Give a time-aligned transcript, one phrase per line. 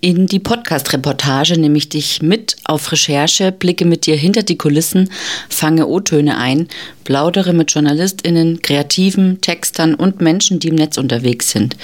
[0.00, 5.10] in die Podcast-Reportage, nehme ich dich mit auf Recherche, blicke mit dir hinter die Kulissen,
[5.48, 6.68] fange O-Töne ein,
[7.04, 11.76] plaudere mit JournalistInnen, Kreativen, Textern und Menschen, die im Netz unterwegs sind.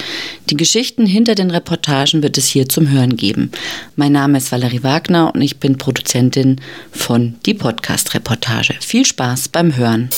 [0.50, 3.50] Die Geschichten hinter den Reportagen wird es hier zum Hören geben.
[3.96, 6.60] Mein Name ist Valerie Wagner und ich bin Produzentin
[6.90, 8.74] von Die Podcast-Reportage.
[8.80, 10.10] Viel Spaß beim Hören.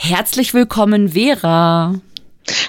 [0.00, 2.00] Herzlich willkommen, Vera.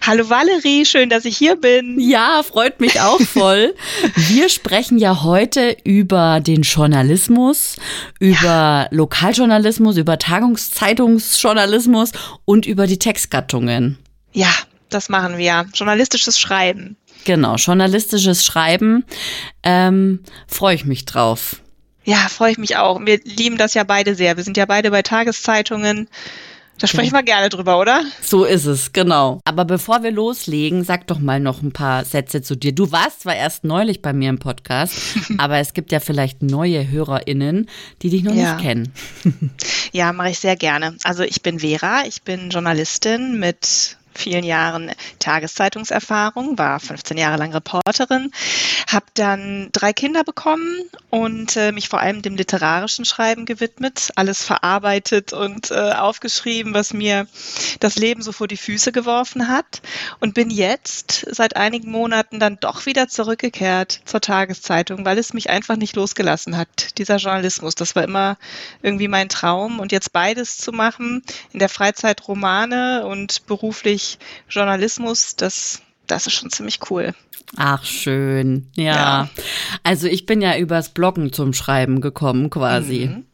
[0.02, 2.00] Hallo Valerie, schön, dass ich hier bin.
[2.00, 3.76] Ja, freut mich auch voll.
[4.16, 7.76] Wir sprechen ja heute über den Journalismus,
[8.20, 8.88] über ja.
[8.90, 12.14] Lokaljournalismus, über Tagungszeitungsjournalismus
[12.46, 14.00] und über die Textgattungen.
[14.34, 14.52] Ja,
[14.90, 15.68] das machen wir.
[15.72, 16.98] Journalistisches Schreiben.
[17.26, 19.06] Genau, journalistisches Schreiben.
[19.62, 21.62] Ähm, Freue ich mich drauf.
[22.06, 23.00] Ja, freue ich mich auch.
[23.06, 24.36] Wir lieben das ja beide sehr.
[24.36, 26.10] Wir sind ja beide bei Tageszeitungen.
[26.80, 28.04] Da sprechen wir gerne drüber, oder?
[28.22, 29.42] So ist es, genau.
[29.44, 32.74] Aber bevor wir loslegen, sag doch mal noch ein paar Sätze zu dir.
[32.74, 34.96] Du warst zwar erst neulich bei mir im Podcast,
[35.38, 37.70] aber es gibt ja vielleicht neue HörerInnen,
[38.02, 38.54] die dich noch ja.
[38.54, 38.94] nicht kennen.
[39.92, 40.96] ja, mache ich sehr gerne.
[41.04, 47.54] Also ich bin Vera, ich bin Journalistin mit vielen Jahren Tageszeitungserfahrung, war 15 Jahre lang
[47.54, 48.32] Reporterin,
[48.88, 54.44] habe dann drei Kinder bekommen und äh, mich vor allem dem literarischen Schreiben gewidmet, alles
[54.44, 57.28] verarbeitet und äh, aufgeschrieben, was mir
[57.80, 59.82] das Leben so vor die Füße geworfen hat
[60.20, 65.50] und bin jetzt seit einigen Monaten dann doch wieder zurückgekehrt zur Tageszeitung, weil es mich
[65.50, 67.76] einfach nicht losgelassen hat, dieser Journalismus.
[67.76, 68.38] Das war immer
[68.82, 71.24] irgendwie mein Traum und jetzt beides zu machen,
[71.54, 74.09] in der Freizeit Romane und beruflich
[74.50, 77.14] Journalismus, das, das ist schon ziemlich cool.
[77.58, 78.68] Ach, schön.
[78.76, 78.94] Ja.
[78.94, 79.30] ja.
[79.84, 83.10] Also ich bin ja übers Bloggen zum Schreiben gekommen, quasi.
[83.12, 83.26] Mhm.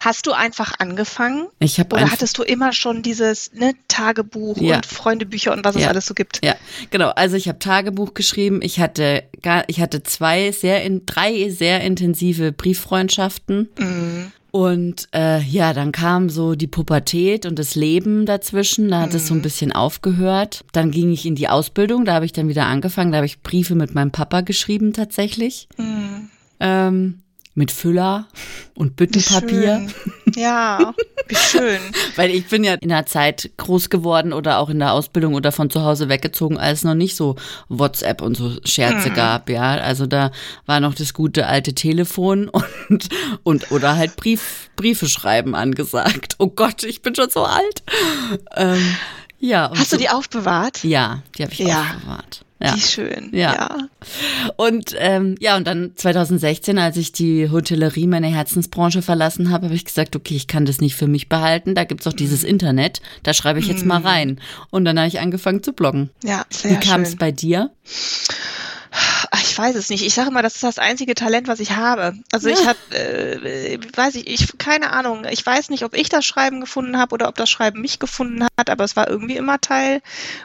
[0.00, 1.48] Hast du einfach angefangen?
[1.58, 4.76] Ich habe Oder hattest du immer schon dieses ne, Tagebuch ja.
[4.76, 5.82] und Freundebücher und was ja.
[5.82, 6.44] es alles so gibt?
[6.44, 6.54] Ja,
[6.90, 7.08] genau.
[7.10, 8.60] Also ich habe Tagebuch geschrieben.
[8.62, 13.70] Ich hatte gar, ich hatte zwei sehr in drei sehr intensive Brieffreundschaften.
[13.78, 14.32] Mhm.
[14.50, 18.88] Und äh, ja, dann kam so die Pubertät und das Leben dazwischen.
[18.88, 19.42] Da hat es so ein mhm.
[19.42, 20.64] bisschen aufgehört.
[20.72, 22.04] Dann ging ich in die Ausbildung.
[22.04, 23.12] Da habe ich dann wieder angefangen.
[23.12, 25.68] Da habe ich Briefe mit meinem Papa geschrieben tatsächlich.
[25.76, 26.30] Mhm.
[26.60, 27.18] Ähm,
[27.58, 28.28] mit Füller
[28.74, 29.88] und Büttenpapier.
[30.36, 30.94] Ja,
[31.26, 31.80] wie schön.
[32.16, 35.50] Weil ich bin ja in der Zeit groß geworden oder auch in der Ausbildung oder
[35.50, 37.34] von zu Hause weggezogen, als es noch nicht so
[37.68, 39.14] WhatsApp und so Scherze mhm.
[39.14, 39.72] gab, ja.
[39.72, 40.30] Also da
[40.66, 42.48] war noch das gute alte Telefon
[42.88, 43.08] und,
[43.42, 46.36] und oder halt Brief, Briefe schreiben angesagt.
[46.38, 47.82] Oh Gott, ich bin schon so alt.
[48.54, 48.96] Ähm,
[49.40, 49.72] ja.
[49.74, 50.84] Hast du die aufbewahrt?
[50.84, 51.80] Ja, die habe ich ja.
[51.80, 52.44] aufbewahrt.
[52.60, 52.74] Ja.
[52.74, 53.30] Wie schön.
[53.32, 53.54] Ja.
[53.54, 53.88] ja.
[54.56, 59.74] Und ähm, ja, und dann 2016, als ich die Hotellerie, meine Herzensbranche verlassen habe, habe
[59.74, 61.74] ich gesagt, okay, ich kann das nicht für mich behalten.
[61.74, 62.48] Da gibt's auch dieses mhm.
[62.48, 63.00] Internet.
[63.22, 64.06] Da schreibe ich jetzt mal mhm.
[64.06, 64.40] rein.
[64.70, 66.10] Und dann habe ich angefangen zu bloggen.
[66.24, 67.70] Ja, sehr Wie kam es bei dir?
[69.42, 70.04] Ich weiß es nicht.
[70.04, 72.14] Ich sage immer, das ist das einzige Talent, was ich habe.
[72.32, 72.54] Also ja.
[72.54, 75.26] ich habe, äh, weiß ich, ich keine Ahnung.
[75.30, 78.44] Ich weiß nicht, ob ich das Schreiben gefunden habe oder ob das Schreiben mich gefunden
[78.44, 80.00] hat, aber es war irgendwie immer Teil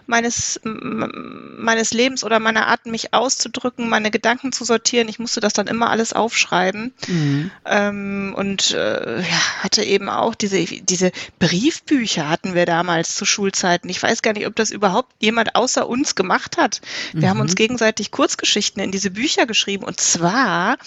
[0.08, 5.08] meines meines Lebens oder meiner Art, mich auszudrücken, meine Gedanken zu sortieren.
[5.08, 7.52] Ich musste das dann immer alles aufschreiben mhm.
[7.66, 13.90] ähm, und äh, ja, hatte eben auch diese diese Briefbücher hatten wir damals zu Schulzeiten.
[13.90, 16.82] Ich weiß gar nicht, ob das überhaupt jemand außer uns gemacht hat.
[17.14, 17.30] Wir mhm.
[17.30, 18.12] haben uns gegenseitig
[18.44, 19.86] Kurzgeschichten in diese Bücher geschrieben.
[19.86, 20.78] Und zwar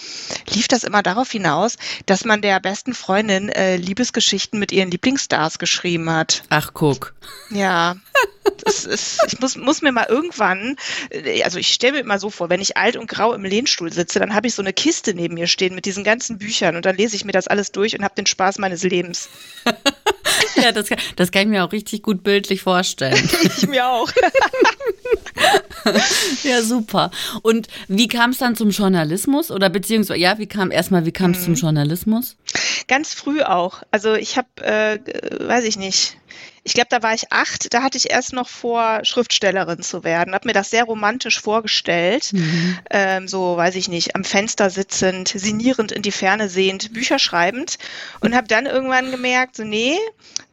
[0.53, 5.57] lief das immer darauf hinaus, dass man der besten Freundin äh, Liebesgeschichten mit ihren Lieblingsstars
[5.57, 6.43] geschrieben hat.
[6.49, 7.15] Ach, guck.
[7.49, 7.95] Ja.
[8.65, 10.75] Das ist, ich muss, muss mir mal irgendwann,
[11.09, 13.91] äh, also ich stelle mir immer so vor, wenn ich alt und grau im Lehnstuhl
[13.91, 16.85] sitze, dann habe ich so eine Kiste neben mir stehen mit diesen ganzen Büchern und
[16.85, 19.29] dann lese ich mir das alles durch und habe den Spaß meines Lebens.
[20.55, 23.29] ja, das kann, das kann ich mir auch richtig gut bildlich vorstellen.
[23.57, 24.11] ich mir auch.
[26.43, 27.11] ja, super.
[27.41, 29.51] Und wie kam es dann zum Journalismus?
[29.51, 31.43] Oder beziehungsweise, ja, wie kam erstmal, wie kam es mhm.
[31.43, 32.35] zum Journalismus?
[32.87, 33.83] Ganz früh auch.
[33.91, 34.99] Also ich habe, äh,
[35.47, 36.17] weiß ich nicht,
[36.67, 40.33] ich glaube, da war ich acht, da hatte ich erst noch vor, Schriftstellerin zu werden,
[40.33, 42.77] habe mir das sehr romantisch vorgestellt, mhm.
[42.89, 47.77] ähm, so weiß ich nicht, am Fenster sitzend, sinnierend in die Ferne sehend, Bücher schreibend
[48.19, 49.97] und habe dann irgendwann gemerkt, so nee,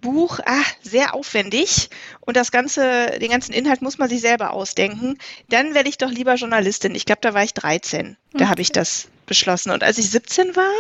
[0.03, 1.91] Buch, ah, sehr aufwendig
[2.21, 5.19] und das ganze, den ganzen Inhalt muss man sich selber ausdenken.
[5.49, 6.95] Dann werde ich doch lieber Journalistin.
[6.95, 8.17] Ich glaube, da war ich 13.
[8.35, 8.51] Da okay.
[8.51, 9.71] habe ich das beschlossen.
[9.71, 10.73] Und als ich 17 war,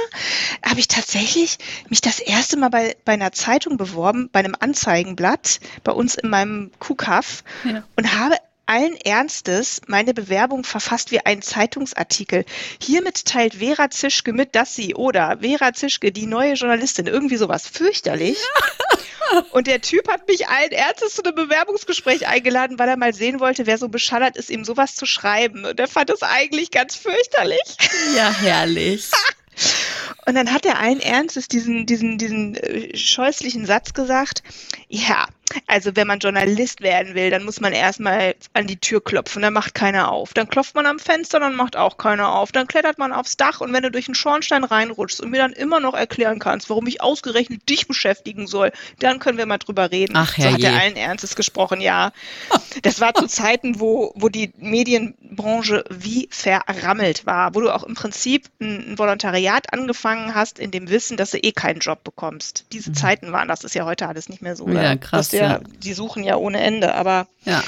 [0.64, 1.58] habe ich tatsächlich
[1.88, 6.30] mich das erste Mal bei, bei einer Zeitung beworben, bei einem Anzeigenblatt, bei uns in
[6.30, 7.84] meinem Kuhkaff ja.
[7.96, 12.44] und habe allen Ernstes meine Bewerbung verfasst wie ein Zeitungsartikel.
[12.80, 17.68] Hiermit teilt Vera Zischke mit, dass sie oder Vera Zischke, die neue Journalistin, irgendwie sowas
[17.68, 18.38] fürchterlich.
[19.50, 23.40] Und der Typ hat mich allen Ernstes zu einem Bewerbungsgespräch eingeladen, weil er mal sehen
[23.40, 25.64] wollte, wer so beschallert ist, ihm sowas zu schreiben.
[25.64, 27.76] Und er fand es eigentlich ganz fürchterlich.
[28.16, 29.10] Ja, herrlich.
[30.26, 34.42] Und dann hat er allen Ernstes diesen, diesen, diesen äh, scheußlichen Satz gesagt,
[34.88, 35.26] ja,
[35.66, 39.52] also wenn man Journalist werden will, dann muss man erstmal an die Tür klopfen, dann
[39.52, 40.34] macht keiner auf.
[40.34, 42.52] Dann klopft man am Fenster, dann macht auch keiner auf.
[42.52, 45.52] Dann klettert man aufs Dach und wenn du durch einen Schornstein reinrutschst und mir dann
[45.52, 49.90] immer noch erklären kannst, warum ich ausgerechnet dich beschäftigen soll, dann können wir mal drüber
[49.90, 50.16] reden.
[50.16, 52.12] Ach, so hat er allen Ernstes gesprochen, ja.
[52.82, 57.94] Das war zu Zeiten, wo, wo die Medienbranche wie verrammelt war, wo du auch im
[57.94, 62.66] Prinzip ein Volontariat angefangen hast, in dem Wissen, dass du eh keinen Job bekommst.
[62.72, 62.94] Diese mhm.
[62.94, 64.68] Zeiten waren, das ist ja heute alles nicht mehr so.
[64.68, 67.62] Ja, krass ja, die suchen ja ohne Ende, aber ja.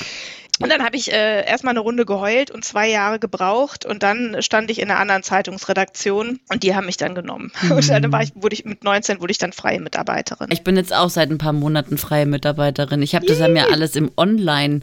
[0.59, 4.37] Und dann habe ich äh, erstmal eine Runde geheult und zwei Jahre gebraucht und dann
[4.41, 7.53] stand ich in einer anderen Zeitungsredaktion und die haben mich dann genommen.
[7.61, 7.73] Mhm.
[7.77, 10.49] Und dann war ich, wurde ich mit 19 wurde ich dann freie Mitarbeiterin.
[10.51, 13.03] Ich bin jetzt auch seit ein paar Monaten freie Mitarbeiterin.
[13.03, 14.81] Ich habe das ja mir alles im Online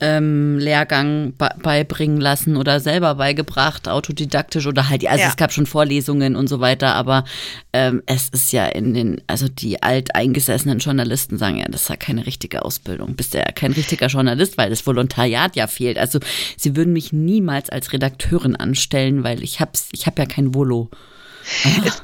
[0.00, 5.28] ähm, Lehrgang beibringen lassen oder selber beigebracht, autodidaktisch oder halt, also ja.
[5.28, 7.24] es gab schon Vorlesungen und so weiter, aber
[7.72, 11.96] ähm, es ist ja in den, also die alteingesessenen Journalisten sagen ja, das ist ja
[11.96, 15.98] keine richtige Ausbildung, bist ja kein richtiger Journalist, weil das Volontariat ja fehlt.
[15.98, 16.20] Also
[16.56, 20.90] sie würden mich niemals als Redakteurin anstellen, weil ich hab's, ich habe ja kein Volo.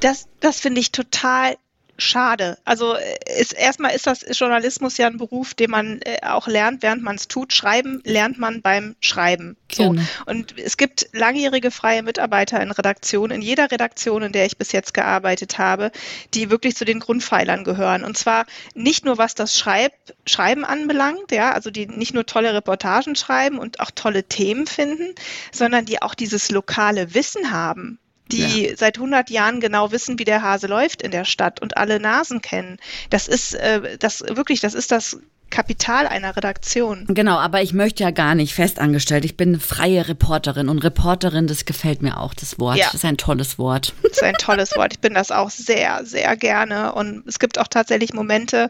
[0.01, 1.57] Das, das finde ich total
[1.99, 2.59] schade.
[2.65, 2.97] Also
[3.39, 7.17] ist, erstmal ist das Journalismus ja ein Beruf, den man äh, auch lernt, während man
[7.17, 7.53] es tut.
[7.53, 9.57] Schreiben lernt man beim Schreiben.
[9.71, 9.91] So.
[9.91, 10.03] Genau.
[10.27, 14.73] Und es gibt langjährige freie Mitarbeiter in Redaktionen, in jeder Redaktion, in der ich bis
[14.73, 15.91] jetzt gearbeitet habe,
[16.35, 18.05] die wirklich zu den Grundpfeilern gehören.
[18.05, 19.93] Und zwar nicht nur was das Schreib
[20.27, 25.15] Schreiben anbelangt, ja, also die nicht nur tolle Reportagen schreiben und auch tolle Themen finden,
[25.53, 27.99] sondern die auch dieses lokale Wissen haben
[28.33, 28.77] die ja.
[28.77, 32.41] seit 100 Jahren genau wissen, wie der Hase läuft in der Stadt und alle Nasen
[32.41, 32.79] kennen.
[33.11, 35.19] Das ist äh, das wirklich, das ist das
[35.55, 37.05] Kapital einer Redaktion.
[37.09, 39.25] Genau, aber ich möchte ja gar nicht festangestellt.
[39.25, 42.77] Ich bin eine freie Reporterin und Reporterin, das gefällt mir auch, das Wort.
[42.77, 42.87] Ja.
[42.87, 43.93] Das ist ein tolles Wort.
[44.03, 44.95] Das ist ein tolles Wort.
[44.95, 46.93] Ich bin das auch sehr, sehr gerne.
[46.95, 48.69] Und es gibt auch tatsächlich Momente,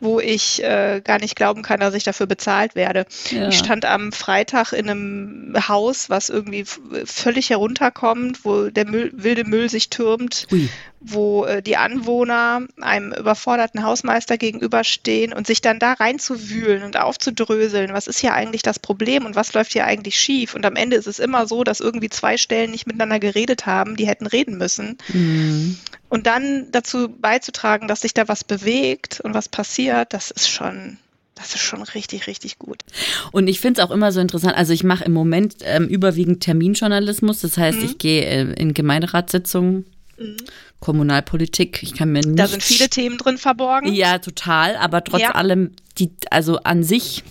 [0.00, 3.06] wo ich äh, gar nicht glauben kann, dass ich dafür bezahlt werde.
[3.30, 3.48] Ja.
[3.48, 6.66] Ich stand am Freitag in einem Haus, was irgendwie
[7.06, 10.46] völlig herunterkommt, wo der Müll, wilde Müll sich türmt.
[10.52, 10.68] Ui
[11.00, 17.92] wo äh, die Anwohner einem überforderten Hausmeister gegenüberstehen und sich dann da reinzuwühlen und aufzudröseln,
[17.92, 20.54] was ist hier eigentlich das Problem und was läuft hier eigentlich schief.
[20.54, 23.96] Und am Ende ist es immer so, dass irgendwie zwei Stellen nicht miteinander geredet haben,
[23.96, 24.98] die hätten reden müssen.
[25.08, 25.78] Mhm.
[26.08, 30.98] Und dann dazu beizutragen, dass sich da was bewegt und was passiert, das ist schon
[31.34, 32.82] das ist schon richtig, richtig gut.
[33.30, 34.56] Und ich finde es auch immer so interessant.
[34.56, 37.42] Also ich mache im Moment ähm, überwiegend Terminjournalismus.
[37.42, 37.84] Das heißt, mhm.
[37.84, 39.84] ich gehe äh, in Gemeinderatssitzungen
[40.18, 40.36] Mhm.
[40.80, 42.38] Kommunalpolitik, ich kann mir nicht.
[42.38, 43.92] Da sind viele Themen drin verborgen.
[43.92, 45.30] Ja, total, aber trotz ja.
[45.32, 47.24] allem, die, also an sich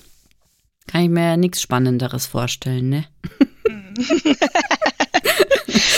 [0.88, 3.06] kann ich mir ja nichts Spannenderes vorstellen, ne?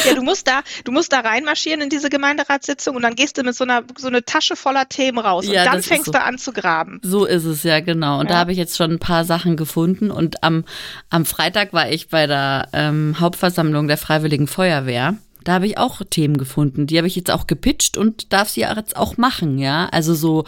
[0.05, 3.43] Ja, du musst da, du musst da reinmarschieren in diese Gemeinderatssitzung und dann gehst du
[3.43, 6.11] mit so einer so eine Tasche voller Themen raus ja, und dann fängst so.
[6.11, 6.99] du an zu graben.
[7.03, 8.19] So ist es ja genau.
[8.19, 8.33] Und ja.
[8.33, 10.65] da habe ich jetzt schon ein paar Sachen gefunden und am
[11.09, 15.17] am Freitag war ich bei der ähm, Hauptversammlung der Freiwilligen Feuerwehr.
[15.49, 16.85] Da habe ich auch Themen gefunden.
[16.85, 19.89] Die habe ich jetzt auch gepitcht und darf sie jetzt auch machen, ja.
[19.89, 20.43] Also so,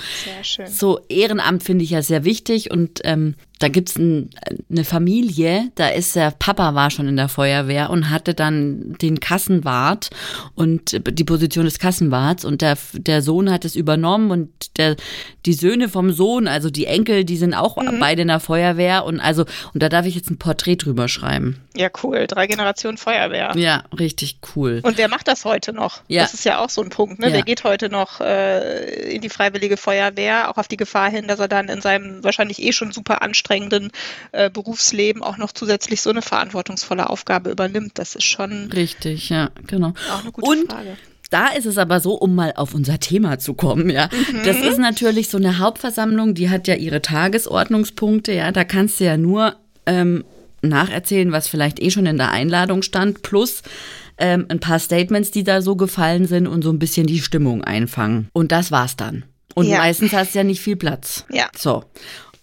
[0.67, 4.31] so Ehrenamt finde ich ja sehr wichtig und ähm, da gibt's ein,
[4.69, 9.19] eine Familie, da ist der Papa war schon in der Feuerwehr und hatte dann den
[9.19, 10.09] Kassenwart
[10.55, 14.95] und die Position des Kassenwarts und der, der Sohn hat es übernommen und der,
[15.45, 17.99] die Söhne vom Sohn, also die Enkel, die sind auch mhm.
[17.99, 21.61] beide in der Feuerwehr und also, und da darf ich jetzt ein Porträt drüber schreiben.
[21.75, 22.25] Ja, cool.
[22.27, 23.53] Drei Generationen Feuerwehr.
[23.55, 24.81] Ja, richtig cool.
[24.83, 26.01] Und wer macht das heute noch?
[26.07, 26.23] Ja.
[26.23, 27.27] Das ist ja auch so ein Punkt, ne?
[27.27, 27.33] Ja.
[27.33, 31.39] Wer geht heute noch äh, in die Freiwillige Feuerwehr, auch auf die Gefahr hin, dass
[31.39, 33.91] er dann in seinem wahrscheinlich eh schon super anstrengenden anstrengenden
[34.31, 37.91] äh, Berufsleben auch noch zusätzlich so eine verantwortungsvolle Aufgabe übernimmt.
[37.95, 39.93] Das ist schon richtig, ja, genau.
[40.11, 40.97] Auch eine gute Und Frage.
[41.29, 44.07] Da ist es aber so, um mal auf unser Thema zu kommen, ja.
[44.07, 44.43] Mhm.
[44.45, 48.51] Das ist natürlich so eine Hauptversammlung, die hat ja ihre Tagesordnungspunkte, ja.
[48.51, 49.55] Da kannst du ja nur
[49.85, 50.25] ähm,
[50.61, 53.61] nacherzählen, was vielleicht eh schon in der Einladung stand, plus
[54.17, 57.63] ähm, ein paar Statements, die da so gefallen sind und so ein bisschen die Stimmung
[57.63, 58.27] einfangen.
[58.33, 59.23] Und das war's dann.
[59.55, 59.79] Und ja.
[59.79, 61.25] meistens hast du ja nicht viel Platz.
[61.29, 61.47] Ja.
[61.57, 61.83] So.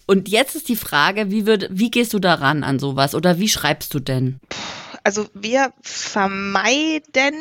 [0.08, 3.48] Und jetzt ist die Frage, wie, wird, wie gehst du daran an sowas oder wie
[3.48, 4.40] schreibst du denn?
[5.04, 7.34] Also wir vermeiden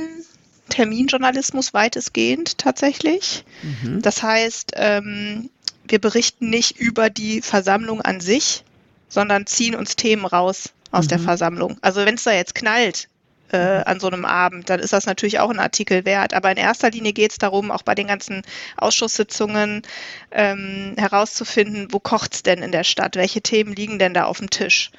[0.67, 3.45] Terminjournalismus weitestgehend tatsächlich.
[3.63, 4.01] Mhm.
[4.01, 5.49] Das heißt, ähm,
[5.87, 8.65] wir berichten nicht über die Versammlung an sich,
[9.07, 11.09] sondern ziehen uns Themen raus aus mhm.
[11.09, 11.77] der Versammlung.
[11.79, 13.07] Also wenn es da jetzt knallt,
[13.51, 16.33] äh, an so einem Abend, dann ist das natürlich auch ein Artikel wert.
[16.33, 18.43] Aber in erster Linie geht es darum, auch bei den ganzen
[18.77, 19.81] Ausschusssitzungen
[20.31, 23.15] ähm, herauszufinden, wo kocht's denn in der Stadt?
[23.15, 24.91] Welche Themen liegen denn da auf dem Tisch?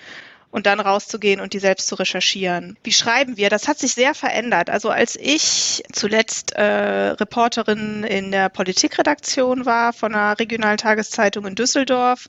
[0.50, 2.78] und dann rauszugehen und die selbst zu recherchieren.
[2.82, 3.50] Wie schreiben wir?
[3.50, 4.70] Das hat sich sehr verändert.
[4.70, 11.54] Also als ich zuletzt äh, Reporterin in der Politikredaktion war von einer regionalen Tageszeitung in
[11.54, 12.28] Düsseldorf,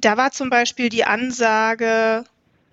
[0.00, 2.24] da war zum Beispiel die Ansage,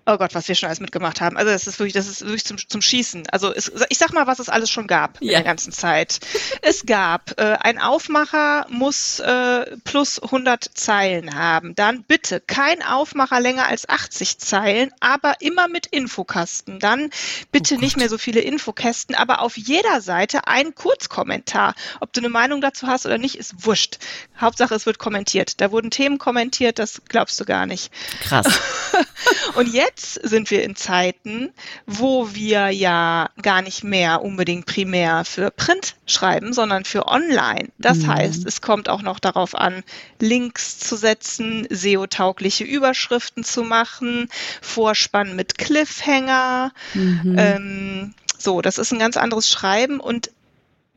[0.06, 1.36] Oh Gott, was wir schon alles mitgemacht haben.
[1.36, 3.28] Also das ist wirklich, das ist wirklich zum, zum Schießen.
[3.30, 5.28] Also es, ich sag mal, was es alles schon gab ja.
[5.28, 6.20] in der ganzen Zeit.
[6.62, 11.74] Es gab, äh, ein Aufmacher muss äh, plus 100 Zeilen haben.
[11.74, 16.80] Dann bitte kein Aufmacher länger als 80 Zeilen, aber immer mit Infokasten.
[16.80, 17.10] Dann
[17.52, 21.74] bitte oh nicht mehr so viele Infokästen, aber auf jeder Seite ein Kurzkommentar.
[22.00, 23.98] Ob du eine Meinung dazu hast oder nicht, ist wurscht.
[24.40, 25.60] Hauptsache, es wird kommentiert.
[25.60, 27.92] Da wurden Themen kommentiert, das glaubst du gar nicht.
[28.22, 28.46] Krass.
[29.54, 31.50] Und jetzt jetzt sind wir in Zeiten,
[31.86, 37.68] wo wir ja gar nicht mehr unbedingt primär für Print schreiben, sondern für Online.
[37.78, 38.06] Das mhm.
[38.08, 39.82] heißt, es kommt auch noch darauf an,
[40.20, 44.28] Links zu setzen, SEO-taugliche Überschriften zu machen,
[44.62, 46.72] Vorspann mit Cliffhanger.
[46.94, 47.36] Mhm.
[47.36, 50.30] Ähm, so, das ist ein ganz anderes Schreiben und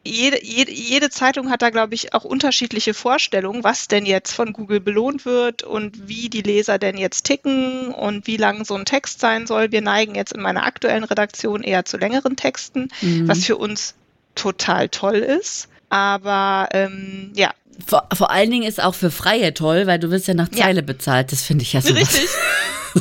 [0.06, 4.52] jede, jede, jede Zeitung hat da, glaube ich, auch unterschiedliche Vorstellungen, was denn jetzt von
[4.52, 8.86] Google belohnt wird und wie die Leser denn jetzt ticken und wie lang so ein
[8.86, 9.72] Text sein soll.
[9.72, 13.30] Wir neigen jetzt in meiner aktuellen Redaktion eher zu längeren Texten, mhm.
[13.30, 13.96] was für uns
[14.36, 15.70] total toll ist.
[15.90, 17.52] Aber ähm, ja.
[17.86, 20.82] Vor, vor allen Dingen ist auch für Freie toll, weil du wirst ja nach Zeile
[20.82, 20.86] ja.
[20.86, 21.32] bezahlt.
[21.32, 21.94] Das finde ich ja so.
[21.94, 22.28] Richtig.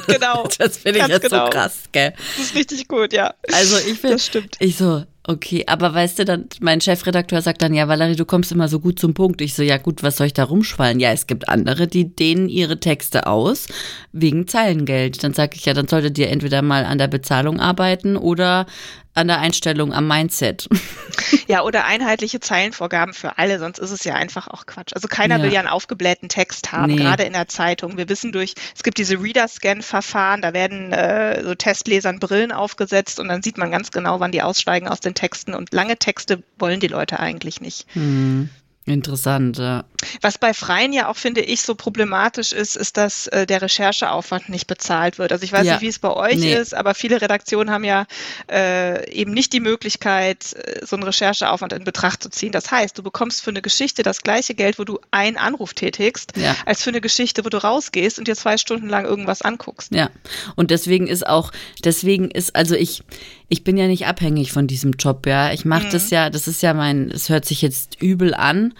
[0.07, 0.49] genau.
[0.59, 1.47] Das finde ich jetzt genau.
[1.47, 2.15] so krass, gell?
[2.37, 3.35] Das ist richtig gut, ja.
[3.53, 4.23] Also ich finde,
[4.61, 8.50] ich so, Okay, aber weißt du, dann, mein Chefredakteur sagt dann, ja, Valerie, du kommst
[8.50, 9.41] immer so gut zum Punkt.
[9.41, 10.99] Ich so, ja gut, was soll ich da rumschwallen?
[10.99, 13.69] Ja, es gibt andere, die dehnen ihre Texte aus
[14.11, 15.23] wegen Zeilengeld.
[15.23, 18.67] Dann sage ich, ja, dann solltet ihr entweder mal an der Bezahlung arbeiten oder
[19.14, 20.69] an der Einstellung, am Mindset.
[21.49, 24.92] Ja, oder einheitliche Zeilenvorgaben für alle, sonst ist es ja einfach auch Quatsch.
[24.95, 25.42] Also keiner ja.
[25.42, 26.97] will ja einen aufgeblähten Text haben, nee.
[26.97, 27.97] gerade in der Zeitung.
[27.97, 33.28] Wir wissen durch, es gibt diese Reader-Scan-Verfahren, da werden äh, so Testlesern Brillen aufgesetzt und
[33.28, 35.54] dann sieht man ganz genau, wann die aussteigen aus den Texten.
[35.54, 37.87] Und lange Texte wollen die Leute eigentlich nicht.
[37.95, 38.49] Hm.
[38.85, 39.85] Interessant, ja.
[40.23, 44.49] Was bei Freien ja auch, finde ich, so problematisch ist, ist, dass äh, der Rechercheaufwand
[44.49, 45.31] nicht bezahlt wird.
[45.31, 45.75] Also ich weiß ja.
[45.75, 46.53] nicht, wie es bei euch nee.
[46.53, 48.07] ist, aber viele Redaktionen haben ja
[48.51, 52.51] äh, eben nicht die Möglichkeit, äh, so einen Rechercheaufwand in Betracht zu ziehen.
[52.51, 56.33] Das heißt, du bekommst für eine Geschichte das gleiche Geld, wo du einen Anruf tätigst,
[56.37, 56.57] ja.
[56.67, 59.95] als für eine Geschichte, wo du rausgehst und dir zwei Stunden lang irgendwas anguckst.
[59.95, 60.11] Ja,
[60.57, 61.53] und deswegen ist auch,
[61.85, 63.05] deswegen ist, also ich,
[63.49, 65.53] ich bin ja nicht abhängig von diesem Job, ja.
[65.53, 65.91] Ich mache mhm.
[65.91, 68.72] das ja, das ist ja mein, es hört sich jetzt übel an.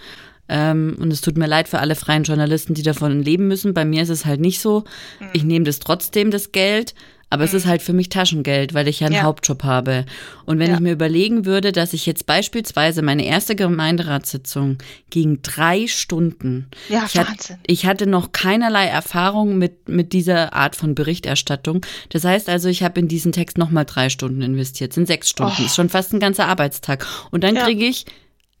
[0.49, 3.73] Ähm, und es tut mir leid für alle freien Journalisten, die davon leben müssen.
[3.73, 4.83] Bei mir ist es halt nicht so.
[5.19, 5.27] Mhm.
[5.33, 6.93] Ich nehme das trotzdem, das Geld.
[7.29, 7.47] Aber mhm.
[7.47, 9.23] es ist halt für mich Taschengeld, weil ich ja einen ja.
[9.23, 10.05] Hauptjob habe.
[10.45, 10.75] Und wenn ja.
[10.75, 14.77] ich mir überlegen würde, dass ich jetzt beispielsweise meine erste Gemeinderatssitzung
[15.09, 16.67] ging drei Stunden.
[16.89, 17.55] Ja, ich Wahnsinn.
[17.55, 21.83] Hat, ich hatte noch keinerlei Erfahrung mit, mit dieser Art von Berichterstattung.
[22.09, 24.93] Das heißt also, ich habe in diesen Text nochmal drei Stunden investiert.
[24.93, 25.55] Sind sechs Stunden.
[25.57, 25.65] Oh.
[25.65, 27.07] Ist schon fast ein ganzer Arbeitstag.
[27.31, 27.63] Und dann ja.
[27.63, 28.05] kriege ich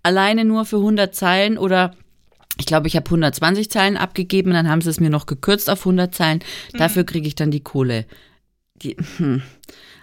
[0.03, 1.95] alleine nur für 100 Zeilen oder
[2.59, 5.79] ich glaube, ich habe 120 Zeilen abgegeben, dann haben sie es mir noch gekürzt auf
[5.79, 6.43] 100 Zeilen.
[6.73, 7.07] Dafür mhm.
[7.07, 8.05] kriege ich dann die Kohle
[8.83, 9.41] die, hm.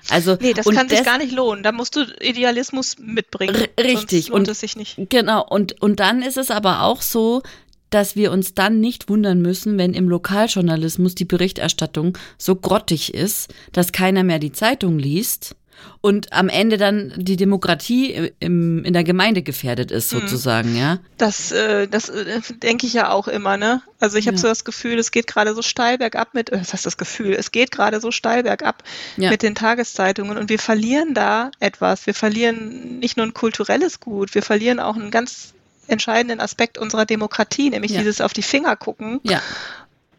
[0.09, 1.63] Also, nee, das kann sich gar nicht lohnen.
[1.63, 3.67] Da musst du Idealismus mitbringen.
[3.79, 4.33] Richtig.
[4.33, 4.97] und es sich nicht.
[5.11, 5.47] Genau.
[5.47, 7.43] Und, und dann ist es aber auch so,
[7.91, 13.53] dass wir uns dann nicht wundern müssen, wenn im Lokaljournalismus die Berichterstattung so grottig ist,
[13.73, 15.55] dass keiner mehr die Zeitung liest
[16.01, 20.21] und am Ende dann die Demokratie im, in der Gemeinde gefährdet ist, hm.
[20.21, 20.99] sozusagen, ja?
[21.19, 23.83] Das, äh, das äh, denke ich ja auch immer, ne?
[23.99, 24.41] Also ich habe ja.
[24.41, 27.35] so das Gefühl, es geht gerade so steil bergab mit, äh, was heißt das Gefühl?
[27.35, 28.83] Es geht gerade so steil bergab
[29.17, 29.31] ja.
[29.31, 32.07] mit den Tageszeitungen und wir verlieren da etwas.
[32.07, 35.53] Wir verlieren nicht nur ein kulturelles Gut, wir verlieren auch einen ganz
[35.87, 37.99] entscheidenden Aspekt unserer Demokratie, nämlich ja.
[37.99, 39.21] dieses auf die Finger gucken.
[39.23, 39.43] Ja.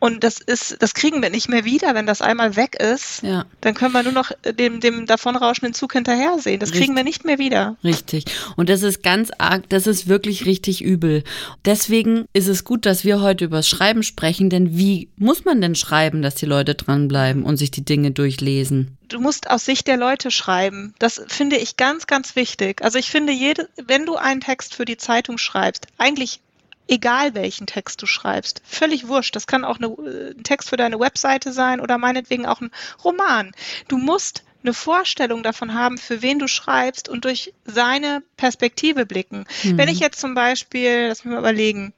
[0.01, 3.21] Und das ist, das kriegen wir nicht mehr wieder, wenn das einmal weg ist.
[3.21, 3.45] Ja.
[3.61, 6.59] Dann können wir nur noch dem, dem davonrauschenden Zug hinterher sehen.
[6.59, 7.77] Das kriegen wir nicht mehr wieder.
[7.83, 8.25] Richtig.
[8.55, 11.23] Und das ist ganz arg, das ist wirklich richtig übel.
[11.65, 15.61] Deswegen ist es gut, dass wir heute über das Schreiben sprechen, denn wie muss man
[15.61, 18.97] denn schreiben, dass die Leute dranbleiben und sich die Dinge durchlesen?
[19.07, 20.93] du musst aus Sicht der Leute schreiben.
[20.97, 22.81] Das finde ich ganz, ganz wichtig.
[22.81, 26.39] Also ich finde, jede, wenn du einen Text für die Zeitung schreibst, eigentlich
[26.91, 28.61] egal welchen Text du schreibst.
[28.65, 29.35] Völlig wurscht.
[29.35, 32.71] Das kann auch eine, äh, ein Text für deine Webseite sein oder meinetwegen auch ein
[33.03, 33.53] Roman.
[33.87, 39.45] Du musst eine Vorstellung davon haben, für wen du schreibst und durch seine Perspektive blicken.
[39.63, 39.77] Mhm.
[39.77, 41.93] Wenn ich jetzt zum Beispiel, lass mich mal überlegen,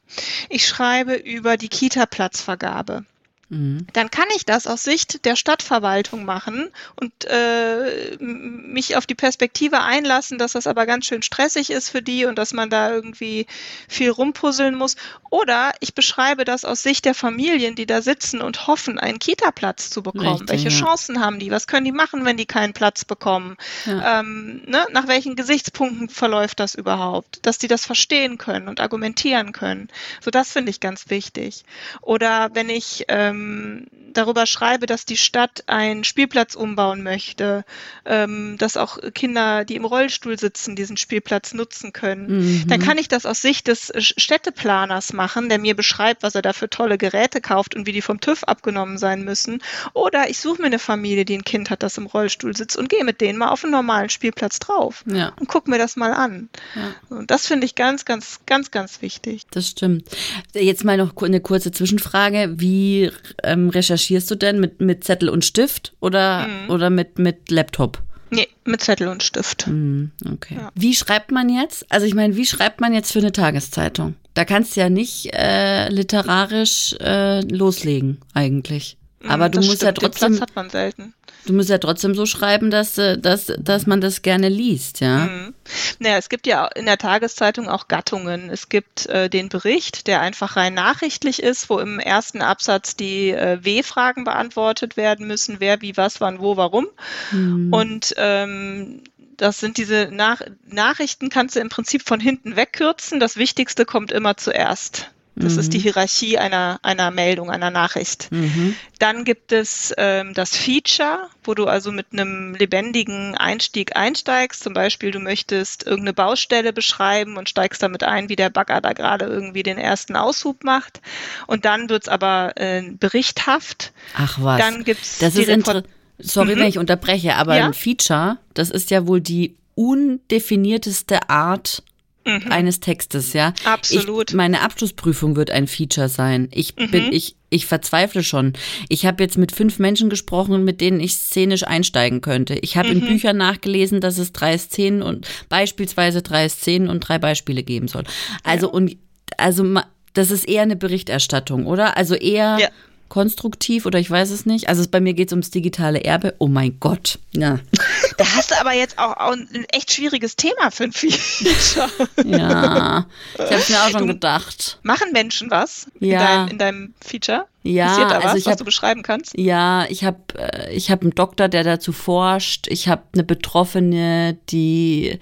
[0.47, 3.03] ich schreibe über die Kita-Platzvergabe
[3.49, 3.85] Mhm.
[3.93, 9.81] dann kann ich das aus Sicht der Stadtverwaltung machen und äh, mich auf die Perspektive
[9.81, 13.45] einlassen, dass das aber ganz schön stressig ist für die und dass man da irgendwie
[13.87, 14.95] viel rumpuzzeln muss.
[15.29, 19.89] Oder ich beschreibe das aus Sicht der Familien, die da sitzen und hoffen, einen Kita-Platz
[19.89, 20.29] zu bekommen.
[20.29, 20.85] Richtig, Welche ja.
[20.85, 21.51] Chancen haben die?
[21.51, 23.57] Was können die machen, wenn die keinen Platz bekommen?
[23.85, 24.19] Ja.
[24.19, 24.85] Ähm, ne?
[24.91, 27.45] Nach welchen Gesichtspunkten verläuft das überhaupt?
[27.45, 29.89] Dass die das verstehen können und argumentieren können.
[30.21, 31.65] So, das finde ich ganz wichtig.
[32.01, 37.65] Oder wenn ich ähm, ähm, darüber schreibe, dass die Stadt einen Spielplatz umbauen möchte,
[38.05, 42.67] ähm, dass auch Kinder, die im Rollstuhl sitzen, diesen Spielplatz nutzen können, mhm.
[42.67, 46.53] dann kann ich das aus Sicht des Städteplaners machen, der mir beschreibt, was er da
[46.53, 49.61] für tolle Geräte kauft und wie die vom TÜV abgenommen sein müssen.
[49.93, 52.89] Oder ich suche mir eine Familie, die ein Kind hat, das im Rollstuhl sitzt und
[52.89, 55.33] gehe mit denen mal auf einen normalen Spielplatz drauf ja.
[55.39, 56.49] und gucke mir das mal an.
[56.75, 57.17] Ja.
[57.17, 59.43] Und das finde ich ganz, ganz, ganz, ganz wichtig.
[59.51, 60.07] Das stimmt.
[60.53, 62.53] Jetzt mal noch eine kurze Zwischenfrage.
[62.57, 63.11] Wie
[63.43, 64.59] ähm, recherchierst du denn?
[64.59, 66.69] Mit, mit Zettel und Stift oder, mhm.
[66.69, 68.01] oder mit, mit Laptop?
[68.29, 69.67] Nee, mit Zettel und Stift.
[69.67, 70.55] Mhm, okay.
[70.55, 70.71] Ja.
[70.73, 71.85] Wie schreibt man jetzt?
[71.91, 74.15] Also ich meine, wie schreibt man jetzt für eine Tageszeitung?
[74.33, 78.97] Da kannst du ja nicht äh, literarisch äh, loslegen, eigentlich.
[79.21, 79.83] Mhm, Aber du musst stimmt.
[79.83, 80.31] ja trotzdem.
[80.31, 81.13] Den Platz hat man selten.
[81.45, 85.25] Du musst ja trotzdem so schreiben, dass, äh, dass, dass man das gerne liest, ja.
[85.25, 85.53] Mhm.
[85.99, 88.49] Naja, es gibt ja in der Tageszeitung auch Gattungen.
[88.49, 93.31] Es gibt äh, den Bericht, der einfach rein nachrichtlich ist, wo im ersten Absatz die
[93.31, 96.87] äh, W-Fragen beantwortet werden müssen, wer, wie, was, wann, wo, warum.
[97.31, 97.73] Mhm.
[97.73, 99.01] Und ähm,
[99.37, 103.19] das sind diese Nach Nachrichten, kannst du im Prinzip von hinten wegkürzen.
[103.19, 105.12] Das Wichtigste kommt immer zuerst.
[105.35, 105.59] Das mhm.
[105.59, 105.83] ist die mhm.
[105.83, 108.31] Hierarchie einer, einer Meldung, einer Nachricht.
[108.31, 108.75] Mhm.
[108.99, 114.63] Dann gibt es ähm, das Feature, wo du also mit einem lebendigen Einstieg einsteigst.
[114.63, 118.93] Zum Beispiel, du möchtest irgendeine Baustelle beschreiben und steigst damit ein, wie der Bagger da
[118.93, 121.01] gerade irgendwie den ersten Aushub macht.
[121.47, 123.91] Und dann wird's aber äh, berichthaft.
[124.15, 124.59] Ach was.
[124.59, 125.85] Dann gibt's das ist Report
[126.19, 126.59] Sorry, mhm.
[126.59, 127.65] wenn ich unterbreche, aber ja?
[127.65, 131.83] ein Feature, das ist ja wohl die undefinierteste Art
[132.25, 132.51] mhm.
[132.51, 133.53] eines Textes, ja.
[133.63, 134.31] Absolut.
[134.31, 136.49] Ich, meine Abschlussprüfung wird ein Feature sein.
[136.51, 136.91] Ich mhm.
[136.91, 138.53] bin, ich, ich verzweifle schon.
[138.89, 142.55] Ich habe jetzt mit fünf Menschen gesprochen, mit denen ich szenisch einsteigen könnte.
[142.55, 143.01] Ich habe mhm.
[143.01, 147.87] in Büchern nachgelesen, dass es drei Szenen und beispielsweise drei Szenen und drei Beispiele geben
[147.87, 148.03] soll.
[148.43, 148.73] Also ja.
[148.73, 148.97] und
[149.37, 149.65] also
[150.13, 151.97] das ist eher eine Berichterstattung, oder?
[151.97, 152.69] Also eher ja
[153.09, 154.69] konstruktiv oder ich weiß es nicht.
[154.69, 156.35] Also bei mir geht es ums digitale Erbe.
[156.39, 157.19] Oh mein Gott.
[157.33, 157.59] Ja.
[158.17, 161.89] Da hast du aber jetzt auch, auch ein echt schwieriges Thema für ein Feature.
[162.23, 164.77] Ja, ich habe mir auch schon du, gedacht.
[164.83, 166.11] Machen Menschen was ja.
[166.11, 167.47] in, dein, in deinem Feature?
[167.63, 169.35] Ja, Passiert da also was, ich was hab, du beschreiben kannst?
[169.35, 172.67] Ja, ich habe äh, ich hab einen Doktor, der dazu forscht.
[172.69, 175.17] Ich habe eine Betroffene, die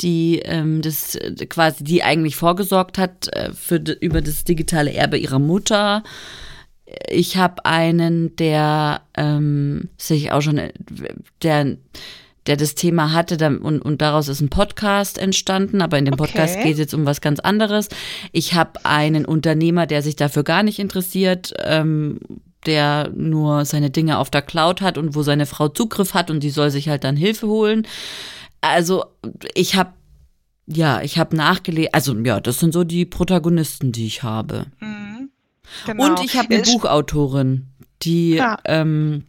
[0.00, 1.18] die ähm, das
[1.48, 6.02] quasi die eigentlich vorgesorgt hat äh, für über das digitale Erbe ihrer Mutter
[7.08, 10.60] ich habe einen, der ähm, sich auch schon,
[11.42, 11.76] der,
[12.46, 16.56] der das Thema hatte und, und daraus ist ein Podcast entstanden, aber in dem Podcast
[16.56, 16.64] okay.
[16.64, 17.88] geht es jetzt um was ganz anderes.
[18.32, 22.20] Ich habe einen Unternehmer, der sich dafür gar nicht interessiert, ähm,
[22.66, 26.42] der nur seine Dinge auf der Cloud hat und wo seine Frau Zugriff hat und
[26.42, 27.86] die soll sich halt dann Hilfe holen.
[28.60, 29.04] Also
[29.54, 29.92] ich habe
[30.66, 34.66] ja, ich habe nachgelesen, also ja, das sind so die Protagonisten, die ich habe.
[34.80, 34.93] Mhm.
[35.86, 36.06] Genau.
[36.06, 37.68] Und ich habe eine Buchautorin,
[38.02, 38.58] die ja.
[38.64, 39.24] ähm,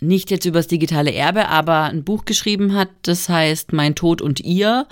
[0.00, 4.40] nicht jetzt übers digitale Erbe, aber ein Buch geschrieben hat, das heißt Mein Tod und
[4.40, 4.86] ihr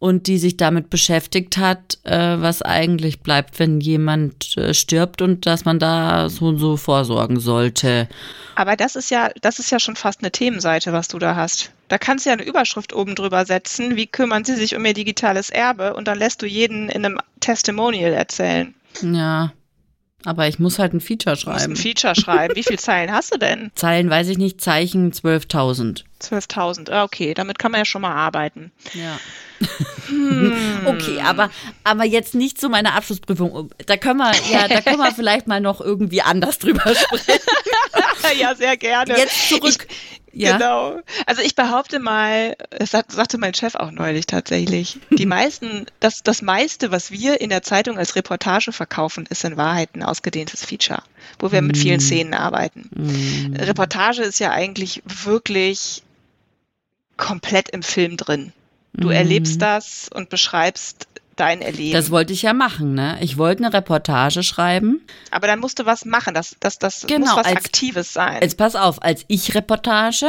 [0.00, 5.44] und die sich damit beschäftigt hat, äh, was eigentlich bleibt, wenn jemand äh, stirbt und
[5.44, 8.08] dass man da so und so vorsorgen sollte.
[8.54, 11.70] Aber das ist ja, das ist ja schon fast eine Themenseite, was du da hast.
[11.88, 14.94] Da kannst du ja eine Überschrift oben drüber setzen, wie kümmern sie sich um ihr
[14.94, 18.74] digitales Erbe und dann lässt du jeden in einem Testimonial erzählen.
[19.02, 19.52] Ja.
[20.24, 21.72] Aber ich muss halt ein Feature schreiben.
[21.72, 22.54] Ein Feature schreiben.
[22.54, 23.70] Wie viele Zeilen hast du denn?
[23.74, 26.04] Zeilen weiß ich nicht, Zeichen 12.000.
[26.20, 28.72] 12.000, ah, okay, damit kann man ja schon mal arbeiten.
[28.92, 29.18] Ja.
[30.08, 30.52] Hm.
[30.86, 31.50] Okay, aber,
[31.84, 33.70] aber jetzt nicht zu meiner Abschlussprüfung.
[33.86, 37.40] Da können wir, ja, da können wir vielleicht mal noch irgendwie anders drüber sprechen.
[38.38, 39.16] ja, sehr gerne.
[39.16, 39.86] Jetzt zurück.
[39.88, 40.56] Ich, ja.
[40.56, 41.00] Genau.
[41.26, 46.42] Also ich behaupte mal, das sagte mein Chef auch neulich tatsächlich, die meisten, das, das
[46.42, 51.02] meiste, was wir in der Zeitung als Reportage verkaufen, ist in Wahrheit ein ausgedehntes Feature,
[51.38, 51.66] wo wir mm.
[51.66, 52.00] mit vielen mm.
[52.00, 52.90] Szenen arbeiten.
[52.94, 53.56] Mm.
[53.56, 56.02] Reportage ist ja eigentlich wirklich
[57.16, 58.52] komplett im Film drin.
[58.92, 59.12] Du mm.
[59.12, 61.06] erlebst das und beschreibst
[61.40, 61.92] dein Erleben.
[61.92, 63.18] Das wollte ich ja machen, ne?
[63.20, 65.00] Ich wollte eine Reportage schreiben.
[65.30, 68.38] Aber dann musst du was machen, das, das, das genau, muss was als, Aktives sein.
[68.42, 70.26] Jetzt pass auf, als Ich-Reportage,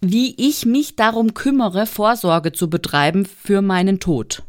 [0.00, 4.42] wie ich mich darum kümmere, Vorsorge zu betreiben für meinen Tod.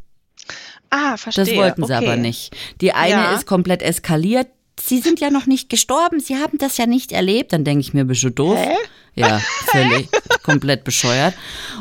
[0.89, 1.45] Ah, verstehe.
[1.45, 2.05] Das wollten sie okay.
[2.05, 2.55] aber nicht.
[2.81, 3.33] Die eine ja.
[3.33, 4.47] ist komplett eskaliert,
[4.83, 7.53] Sie sind ja noch nicht gestorben, Sie haben das ja nicht erlebt.
[7.53, 8.57] Dann denke ich mir, bist du doof?
[8.57, 8.75] Hä?
[9.13, 10.09] Ja, völlig,
[10.43, 11.33] komplett bescheuert.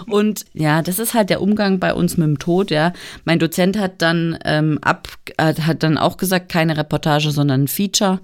[0.06, 2.92] Und ja, das ist halt der Umgang bei uns mit dem Tod, ja.
[3.24, 8.20] Mein Dozent hat dann ähm, ab, hat, dann auch gesagt, keine Reportage, sondern ein Feature.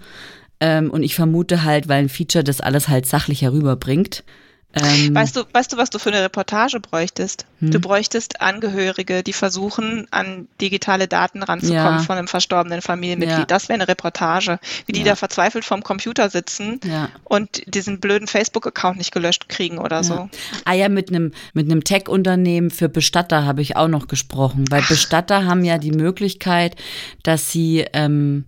[0.61, 4.25] Ähm, und ich vermute halt, weil ein Feature das alles halt sachlich herüberbringt,
[4.77, 7.47] ähm, weißt, du, weißt du, was du für eine Reportage bräuchtest?
[7.61, 7.71] Hm.
[7.71, 11.99] Du bräuchtest Angehörige, die versuchen, an digitale Daten ranzukommen ja.
[11.99, 13.39] von einem verstorbenen Familienmitglied.
[13.39, 13.45] Ja.
[13.47, 14.59] Das wäre eine Reportage.
[14.87, 15.07] Wie die ja.
[15.07, 16.81] da verzweifelt vorm Computer sitzen
[17.25, 20.29] und diesen blöden Facebook-Account nicht gelöscht kriegen oder so.
[20.65, 24.83] Ah ja, mit einem mit einem Tech-Unternehmen für Bestatter habe ich auch noch gesprochen, weil
[24.85, 24.89] Ach.
[24.89, 26.77] Bestatter haben ja die Möglichkeit,
[27.23, 28.45] dass sie ähm,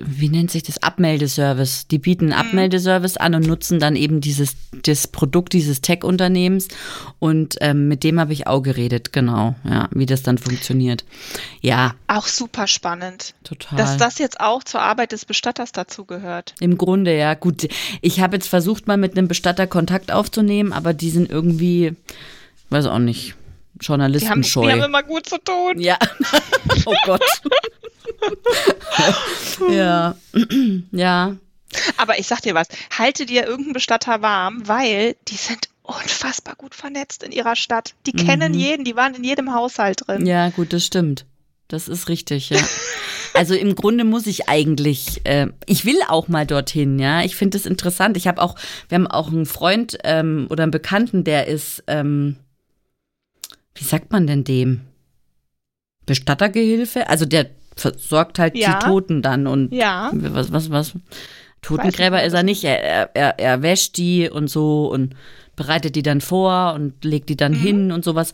[0.00, 1.86] wie nennt sich das, Abmeldeservice.
[1.88, 2.48] Die bieten einen mhm.
[2.48, 6.68] Abmeldeservice an und nutzen dann eben dieses das Produkt dieses Tech-Unternehmens.
[7.18, 11.04] Und ähm, mit dem habe ich auch geredet, genau, ja, wie das dann funktioniert.
[11.60, 11.94] Ja.
[12.06, 13.34] Auch super spannend.
[13.44, 13.76] Total.
[13.76, 16.54] Dass das jetzt auch zur Arbeit des Bestatters dazugehört.
[16.60, 17.34] Im Grunde, ja.
[17.34, 17.68] Gut,
[18.00, 21.94] ich habe jetzt versucht, mal mit einem Bestatter Kontakt aufzunehmen, aber die sind irgendwie,
[22.70, 23.34] weiß auch nicht,
[23.80, 24.62] Journalistenscheu.
[24.62, 25.78] Die haben, die haben immer gut zu tun.
[25.78, 25.98] Ja.
[26.86, 27.22] oh Gott.
[29.70, 30.14] ja.
[30.92, 31.36] ja.
[31.96, 36.74] Aber ich sag dir was, halte dir irgendeinen Bestatter warm, weil die sind unfassbar gut
[36.74, 37.94] vernetzt in ihrer Stadt.
[38.06, 38.26] Die mhm.
[38.26, 40.26] kennen jeden, die waren in jedem Haushalt drin.
[40.26, 41.24] Ja, gut, das stimmt.
[41.68, 42.60] Das ist richtig, ja.
[43.34, 47.22] Also im Grunde muss ich eigentlich, äh, ich will auch mal dorthin, ja.
[47.22, 48.16] Ich finde es interessant.
[48.16, 48.56] Ich habe auch,
[48.88, 52.36] wir haben auch einen Freund ähm, oder einen Bekannten, der ist, ähm,
[53.78, 54.80] wie sagt man denn dem?
[56.06, 57.08] Bestattergehilfe?
[57.08, 58.78] Also der versorgt halt ja.
[58.78, 60.10] die Toten dann und ja.
[60.12, 60.94] was, was, was.
[61.62, 62.64] Totengräber ist er nicht.
[62.64, 65.14] Er, er, er wäscht die und so und
[65.56, 67.60] bereitet die dann vor und legt die dann mhm.
[67.60, 68.32] hin und sowas.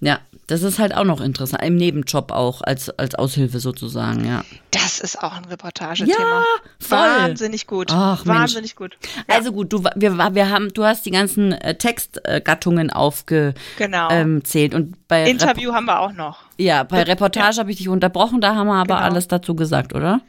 [0.00, 1.62] Ja, das ist halt auch noch interessant.
[1.64, 4.44] Im Nebenjob auch, als, als Aushilfe sozusagen, ja.
[4.70, 6.18] Das ist auch ein Reportagethema.
[6.18, 6.44] Ja,
[6.78, 6.98] voll.
[6.98, 7.88] Wahnsinnig gut.
[7.90, 8.92] Ach, Wahnsinnig Mensch.
[8.92, 8.98] gut.
[9.28, 9.34] Ja.
[9.34, 13.58] Also gut, du, wir, wir haben, du hast die ganzen äh, Textgattungen aufgezählt.
[13.78, 14.08] Genau.
[14.10, 16.44] Ähm, und bei Interview Rep haben wir auch noch.
[16.58, 17.60] Ja, bei Reportage ja.
[17.60, 19.06] habe ich dich unterbrochen, da haben wir aber genau.
[19.06, 20.20] alles dazu gesagt, oder?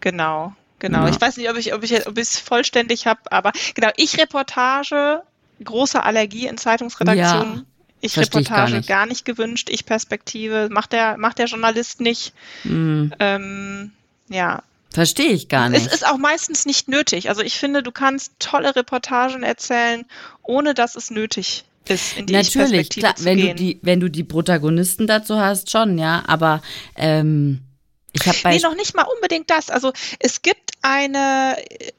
[0.00, 0.52] Genau.
[0.78, 1.08] Genau, ja.
[1.08, 5.22] ich weiß nicht, ob ich ob ich ob es vollständig habe, aber genau, ich Reportage,
[5.62, 7.66] große Allergie in Zeitungsredaktionen.
[8.04, 8.88] Ich Reportage gar nicht.
[8.88, 9.24] gar nicht.
[9.24, 12.34] gewünscht, ich Perspektive, macht der, macht der Journalist nicht.
[12.64, 13.06] Mm.
[13.18, 13.92] Ähm,
[14.28, 14.62] ja.
[14.90, 15.86] Verstehe ich gar nicht.
[15.86, 17.30] Es ist auch meistens nicht nötig.
[17.30, 20.04] Also ich finde, du kannst tolle Reportagen erzählen,
[20.42, 23.48] ohne dass es nötig ist, in die Natürlich, klar, wenn gehen.
[23.48, 26.62] du die, wenn du die Protagonisten dazu hast, schon, ja, aber
[26.96, 27.60] ähm,
[28.12, 28.54] ich habe bei.
[28.54, 29.70] Nee, noch nicht mal unbedingt das.
[29.70, 31.56] Also es gibt eine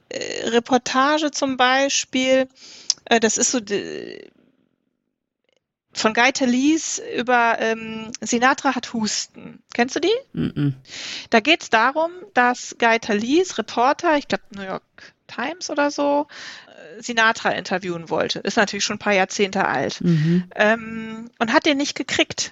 [0.09, 2.47] äh, Reportage zum Beispiel,
[3.05, 3.59] äh, das ist so
[5.95, 9.59] von Guy Talese über ähm, Sinatra hat Husten.
[9.73, 10.15] Kennst du die?
[10.33, 10.73] Mm -mm.
[11.29, 14.83] Da geht es darum, dass Guy Talese, Reporter, ich glaube New York
[15.27, 16.27] Times oder so,
[16.67, 18.39] äh, Sinatra interviewen wollte.
[18.39, 20.01] Ist natürlich schon ein paar Jahrzehnte alt.
[20.01, 20.43] Mhm.
[20.55, 22.51] Ähm, und hat den nicht gekriegt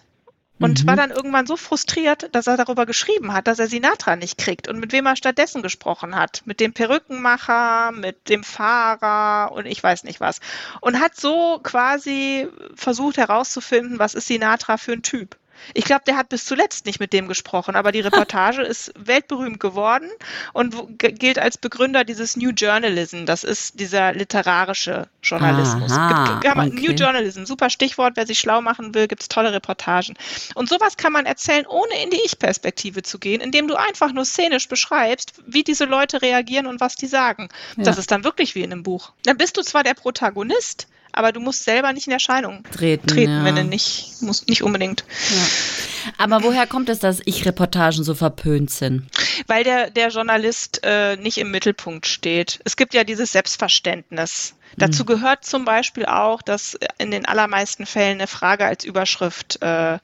[0.63, 0.87] und mhm.
[0.87, 4.69] war dann irgendwann so frustriert, dass er darüber geschrieben hat, dass er Sinatra nicht kriegt
[4.69, 6.41] und mit wem er stattdessen gesprochen hat.
[6.45, 10.39] Mit dem Perückenmacher, mit dem Fahrer und ich weiß nicht was.
[10.79, 15.35] Und hat so quasi versucht herauszufinden, was ist Sinatra für ein Typ.
[15.73, 19.59] Ich glaube, der hat bis zuletzt nicht mit dem gesprochen, aber die Reportage ist weltberühmt
[19.59, 20.09] geworden
[20.53, 23.25] und gilt als Begründer dieses New Journalism.
[23.25, 25.91] Das ist dieser literarische Journalismus.
[25.91, 26.69] Aha, gibt, okay.
[26.69, 28.13] New Journalism, super Stichwort.
[28.15, 30.15] Wer sich schlau machen will, gibt es tolle Reportagen.
[30.55, 34.25] Und sowas kann man erzählen, ohne in die Ich-Perspektive zu gehen, indem du einfach nur
[34.25, 37.49] szenisch beschreibst, wie diese Leute reagieren und was die sagen.
[37.77, 37.83] Ja.
[37.83, 39.11] Das ist dann wirklich wie in einem Buch.
[39.23, 43.31] Dann bist du zwar der Protagonist, aber du musst selber nicht in Erscheinung treten, treten
[43.31, 43.45] ja.
[43.45, 45.05] wenn du nicht, musst nicht unbedingt.
[45.29, 46.13] Ja.
[46.17, 49.07] Aber woher kommt es, dass Ich-Reportagen so verpönt sind?
[49.47, 52.59] Weil der, der Journalist äh, nicht im Mittelpunkt steht.
[52.65, 54.55] Es gibt ja dieses Selbstverständnis.
[54.77, 55.07] Dazu mhm.
[55.07, 59.99] gehört zum Beispiel auch, dass in den allermeisten Fällen eine Frage als Überschrift äh,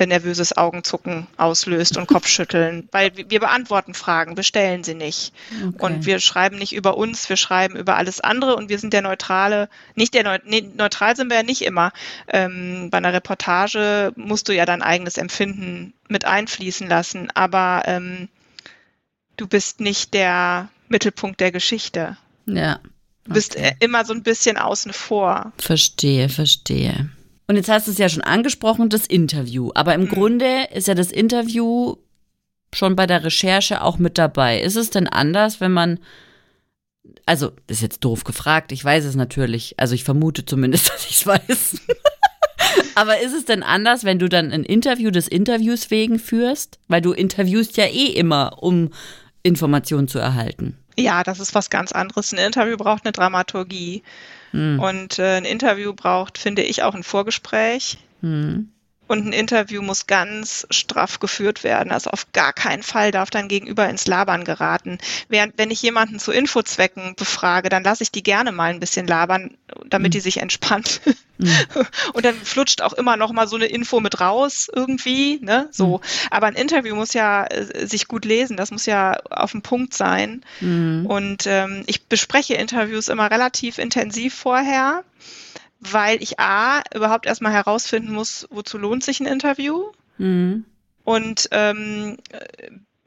[0.00, 5.32] nervöses Augenzucken auslöst und Kopfschütteln, weil wir beantworten Fragen, wir stellen sie nicht.
[5.52, 5.76] Okay.
[5.78, 9.02] Und wir schreiben nicht über uns, wir schreiben über alles andere und wir sind der
[9.02, 11.92] neutrale, nicht der nee, neutral sind wir ja nicht immer.
[12.28, 18.28] Ähm, bei einer Reportage musst du ja dein eigenes Empfinden mit einfließen lassen, aber ähm,
[19.36, 22.16] du bist nicht der Mittelpunkt der Geschichte.
[22.46, 22.74] Ja.
[22.76, 22.88] Okay.
[23.24, 25.52] Du bist äh, immer so ein bisschen außen vor.
[25.56, 27.08] Verstehe, verstehe.
[27.46, 29.70] Und jetzt hast du es ja schon angesprochen, das Interview.
[29.74, 30.08] Aber im mhm.
[30.08, 31.96] Grunde ist ja das Interview
[32.72, 34.60] schon bei der Recherche auch mit dabei.
[34.60, 36.00] Ist es denn anders, wenn man,
[37.26, 41.06] also, das ist jetzt doof gefragt, ich weiß es natürlich, also ich vermute zumindest, dass
[41.06, 41.80] ich es weiß.
[42.96, 46.78] Aber ist es denn anders, wenn du dann ein Interview des Interviews wegen führst?
[46.88, 48.90] Weil du interviewst ja eh immer, um
[49.42, 50.78] Informationen zu erhalten.
[50.96, 52.32] Ja, das ist was ganz anderes.
[52.32, 54.02] Ein Interview braucht eine Dramaturgie.
[54.54, 54.78] Hm.
[54.78, 57.98] Und äh, ein Interview braucht, finde ich, auch ein Vorgespräch.
[58.20, 58.70] Hm.
[59.06, 61.92] Und ein Interview muss ganz straff geführt werden.
[61.92, 64.98] Also auf gar keinen Fall darf dein Gegenüber ins Labern geraten.
[65.28, 69.06] Während wenn ich jemanden zu Infozwecken befrage, dann lasse ich die gerne mal ein bisschen
[69.06, 70.12] labern, damit mhm.
[70.12, 71.02] die sich entspannt.
[71.36, 71.50] Mhm.
[72.14, 75.68] Und dann flutscht auch immer noch mal so eine Info mit raus irgendwie, ne?
[75.70, 75.98] So.
[75.98, 76.28] Mhm.
[76.30, 78.56] Aber ein Interview muss ja äh, sich gut lesen.
[78.56, 80.44] Das muss ja auf dem Punkt sein.
[80.60, 81.04] Mhm.
[81.06, 85.04] Und ähm, ich bespreche Interviews immer relativ intensiv vorher
[85.90, 89.92] weil ich A, überhaupt erstmal herausfinden muss, wozu lohnt sich ein Interview.
[90.18, 90.64] Mhm.
[91.04, 92.16] Und ähm,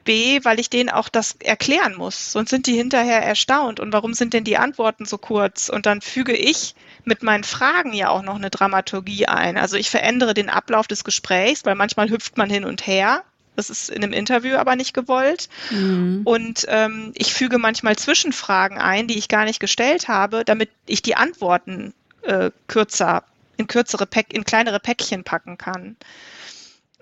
[0.08, 2.32] B, weil ich denen auch das erklären muss.
[2.32, 3.82] Sonst sind die hinterher erstaunt.
[3.82, 5.68] Und warum sind denn die Antworten so kurz?
[5.68, 9.58] Und dann füge ich mit meinen Fragen ja auch noch eine Dramaturgie ein.
[9.58, 13.24] Also ich verändere den Ablauf des Gesprächs, weil manchmal hüpft man hin und her.
[13.58, 15.50] Das ist in einem Interview aber nicht gewollt.
[15.72, 16.22] Mhm.
[16.24, 21.02] Und ähm, ich füge manchmal Zwischenfragen ein, die ich gar nicht gestellt habe, damit ich
[21.02, 21.94] die Antworten
[22.28, 23.24] äh, kürzer,
[23.58, 25.96] in kürzere Päck, in kleinere Päckchen packen kann.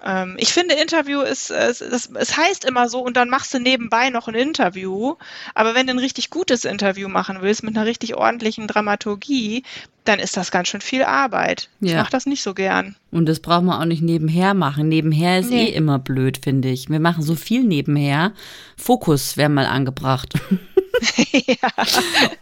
[0.04, 3.60] Ähm, ich finde, Interview ist, es, es, es heißt immer so, und dann machst du
[3.60, 5.16] nebenbei noch ein Interview.
[5.56, 9.64] Aber wenn du ein richtig gutes Interview machen willst, mit einer richtig ordentlichen Dramaturgie,
[10.04, 11.70] dann ist das ganz schön viel Arbeit.
[11.80, 11.90] Ja.
[11.90, 12.96] Ich mache das nicht so gern.
[13.12, 14.90] Und das braucht man auch nicht nebenher machen.
[14.90, 15.66] Nebenher ist nee.
[15.66, 16.90] eh immer blöd, finde ich.
[16.90, 18.34] Wir machen so viel nebenher.
[18.78, 20.34] Fokus wäre mal angebracht.
[21.48, 21.70] ja,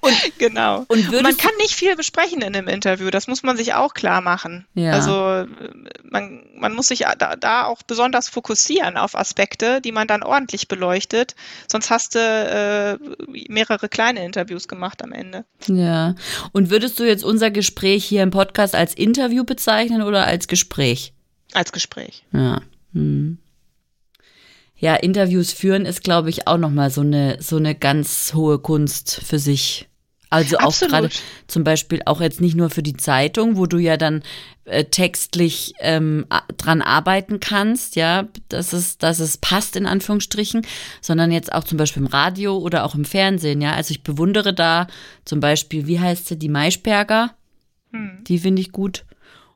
[0.01, 0.85] und, genau.
[0.87, 3.93] Und, und man kann nicht viel besprechen in einem Interview, das muss man sich auch
[3.93, 4.65] klar machen.
[4.73, 4.91] Ja.
[4.91, 5.45] Also
[6.03, 10.67] man, man muss sich da, da auch besonders fokussieren auf Aspekte, die man dann ordentlich
[10.67, 11.35] beleuchtet.
[11.67, 12.97] Sonst hast du äh,
[13.49, 15.45] mehrere kleine Interviews gemacht am Ende.
[15.67, 16.15] Ja.
[16.51, 21.13] Und würdest du jetzt unser Gespräch hier im Podcast als Interview bezeichnen oder als Gespräch?
[21.53, 22.25] Als Gespräch.
[22.31, 22.61] Ja.
[22.93, 23.37] Hm
[24.83, 29.21] ja, Interviews führen ist, glaube ich, auch nochmal so eine, so eine ganz hohe Kunst
[29.25, 29.87] für sich.
[30.29, 31.09] Also auch gerade
[31.47, 34.23] zum Beispiel auch jetzt nicht nur für die Zeitung, wo du ja dann
[34.65, 36.25] äh, textlich ähm,
[36.57, 40.67] dran arbeiten kannst, ja, dass es, dass es passt in Anführungsstrichen,
[40.99, 43.71] sondern jetzt auch zum Beispiel im Radio oder auch im Fernsehen, ja.
[43.71, 44.87] Also ich bewundere da
[45.23, 47.33] zum Beispiel, wie heißt sie, die Maischberger,
[47.93, 48.25] hm.
[48.27, 49.05] die finde ich gut.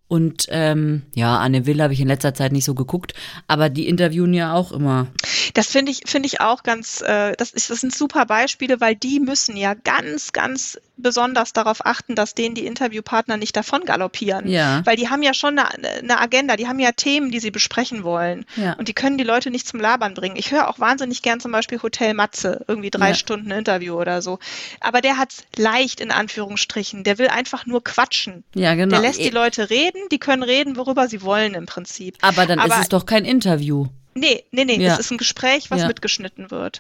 [0.08, 3.14] Und ähm, ja, Anne Will habe ich in letzter Zeit nicht so geguckt,
[3.48, 5.08] aber die interviewen ja auch immer.
[5.54, 8.96] Das finde ich, finde ich auch ganz, äh, das, ist, das sind super Beispiele, weil
[8.96, 14.48] die müssen ja ganz, ganz besonders darauf achten, dass denen die Interviewpartner nicht davon galoppieren.
[14.48, 14.82] Ja.
[14.86, 18.04] Weil die haben ja schon eine, eine Agenda, die haben ja Themen, die sie besprechen
[18.04, 18.46] wollen.
[18.56, 18.74] Ja.
[18.74, 20.36] Und die können die Leute nicht zum Labern bringen.
[20.36, 23.16] Ich höre auch wahnsinnig gern zum Beispiel Hotel Matze, irgendwie drei ja.
[23.16, 24.40] Stunden Interview oder so.
[24.80, 27.04] Aber der hat es leicht in Anführungsstrichen.
[27.04, 28.44] Der will einfach nur quatschen.
[28.56, 28.92] Ja, genau.
[28.92, 32.18] Der lässt die Leute reden, die können reden, worüber sie wollen im Prinzip.
[32.22, 33.88] Aber dann Aber, ist es doch kein Interview.
[34.16, 34.94] Nee, nee, nee, ja.
[34.94, 36.80] es ist ein Gespräch, was mitgeschnitten wird.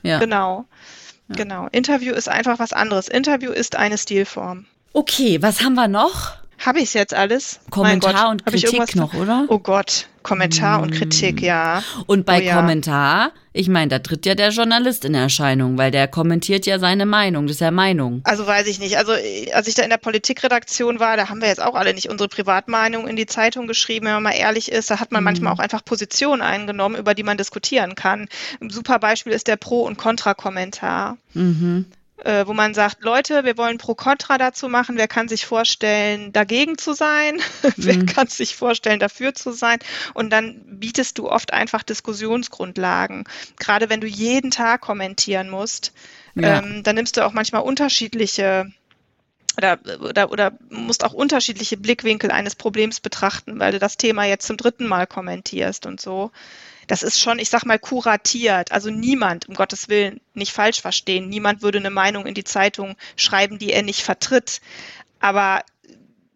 [1.29, 1.35] Ja.
[1.35, 1.63] Genau.
[1.63, 1.67] Genau.
[1.71, 3.07] Interview ist einfach was anderes.
[3.07, 4.65] Interview ist eine Stilform.
[4.93, 6.37] Okay, was haben wir noch?
[6.60, 7.60] Habe ich es jetzt alles?
[7.70, 9.46] Kommentar und Kritik noch, oder?
[9.48, 10.84] Oh Gott, Kommentar mm.
[10.84, 11.84] und Kritik, ja.
[12.08, 12.56] Und bei oh, ja.
[12.56, 17.06] Kommentar, ich meine, da tritt ja der Journalist in Erscheinung, weil der kommentiert ja seine
[17.06, 18.22] Meinung, das ist ja Meinung.
[18.24, 18.98] Also weiß ich nicht.
[18.98, 19.13] Also
[19.54, 22.28] als ich da in der Politikredaktion war, da haben wir jetzt auch alle nicht unsere
[22.28, 24.89] Privatmeinung in die Zeitung geschrieben, wenn man mal ehrlich ist.
[24.89, 25.26] Da hat man mm.
[25.26, 28.28] manchmal auch einfach Positionen eingenommen, über die man diskutieren kann.
[28.60, 31.17] Ein super Beispiel ist der Pro- und Kontra-Kommentar.
[31.34, 31.86] Mhm
[32.23, 34.97] äh, wo man sagt, Leute, wir wollen pro Contra dazu machen.
[34.97, 37.39] Wer kann sich vorstellen, dagegen zu sein?
[37.75, 38.06] Wer mhm.
[38.08, 39.80] kann sich vorstellen, dafür zu sein?
[40.13, 43.25] Und dann bietest du oft einfach Diskussionsgrundlagen.
[43.60, 45.93] Gerade wenn du jeden Tag kommentieren musst,
[46.36, 46.60] ja.
[46.60, 48.71] ähm, dann nimmst du auch manchmal unterschiedliche
[49.58, 54.45] oder, oder, oder musst auch unterschiedliche Blickwinkel eines Problems betrachten, weil du das Thema jetzt
[54.45, 56.32] zum dritten Mal kommentierst und so
[56.88, 58.71] das ist schon, ich sag mal, kuratiert.
[58.71, 62.95] Also niemand, um Gottes Willen, nicht falsch verstehen, niemand würde eine Meinung in die Zeitung
[63.15, 64.62] schreiben, die er nicht vertritt.
[65.19, 65.63] Aber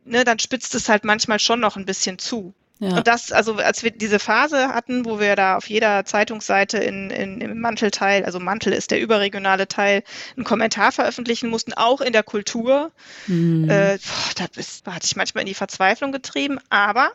[0.03, 2.53] ne, dann spitzt es halt manchmal schon noch ein bisschen zu.
[2.81, 2.97] Ja.
[2.97, 7.11] Und das, also als wir diese Phase hatten, wo wir da auf jeder Zeitungsseite in,
[7.11, 10.01] in, im Mantelteil, also Mantel ist der überregionale Teil,
[10.35, 12.91] einen Kommentar veröffentlichen mussten, auch in der Kultur,
[13.27, 13.69] mhm.
[13.69, 17.11] äh, boah, da, ist, da hatte ich manchmal in die Verzweiflung getrieben, aber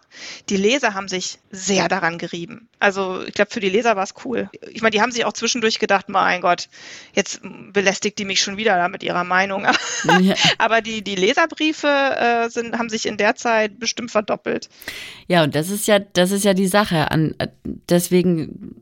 [0.48, 2.68] die Leser haben sich sehr daran gerieben.
[2.79, 4.48] Also ich glaube, für die Leser war es cool.
[4.70, 6.68] Ich meine, die haben sich auch zwischendurch gedacht, mein Gott,
[7.14, 7.40] jetzt
[7.72, 9.66] belästigt die mich schon wieder da mit ihrer Meinung.
[10.20, 10.35] Ja.
[10.59, 14.68] aber die, die Leserbriefe äh, sind, haben sich in der Zeit bestimmt verdoppelt.
[15.26, 17.11] Ja, und das ist ja, das ist ja die Sache.
[17.11, 17.35] An,
[17.88, 18.77] deswegen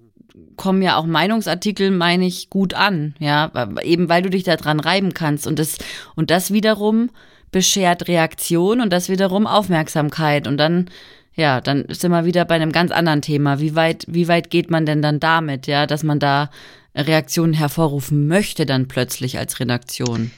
[0.57, 3.51] kommen ja auch Meinungsartikel, meine ich, gut an, ja,
[3.83, 5.79] eben weil du dich da dran reiben kannst und das
[6.17, 7.11] und das wiederum
[7.53, 10.91] beschert Reaktion und das wiederum Aufmerksamkeit und dann
[11.37, 13.59] ja, dann sind wir wieder bei einem ganz anderen Thema.
[13.59, 16.49] Wie weit, wie weit geht man denn dann damit, ja, dass man da
[16.95, 20.31] Reaktionen hervorrufen möchte dann plötzlich als Redaktion.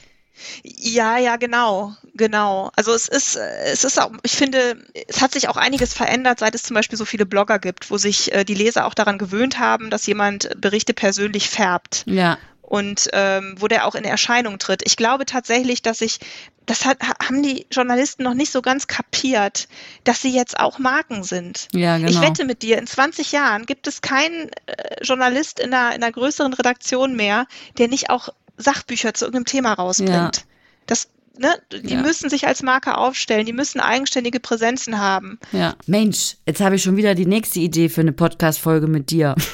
[0.63, 2.71] Ja, ja, genau, genau.
[2.75, 6.55] Also es ist, es ist auch, ich finde, es hat sich auch einiges verändert, seit
[6.55, 9.59] es zum Beispiel so viele Blogger gibt, wo sich äh, die Leser auch daran gewöhnt
[9.59, 12.03] haben, dass jemand Berichte persönlich färbt.
[12.05, 12.37] Ja.
[12.61, 14.81] Und ähm, wo der auch in Erscheinung tritt.
[14.85, 16.19] Ich glaube tatsächlich, dass ich,
[16.65, 19.69] das hat, haben die Journalisten noch nicht so ganz kapiert,
[20.03, 21.69] dass sie jetzt auch Marken sind.
[21.71, 22.09] Ja, genau.
[22.09, 26.03] Ich wette mit dir, in 20 Jahren gibt es keinen äh, Journalist in einer, in
[26.03, 27.47] einer größeren Redaktion mehr,
[27.77, 30.11] der nicht auch Sachbücher zu irgendeinem Thema rausbringt.
[30.37, 30.43] Ja.
[30.87, 31.09] Das,
[31.39, 32.01] ne, die ja.
[32.01, 35.39] müssen sich als Marke aufstellen, die müssen eigenständige Präsenzen haben.
[35.51, 35.75] Ja.
[35.85, 39.35] Mensch, jetzt habe ich schon wieder die nächste Idee für eine Podcast-Folge mit dir.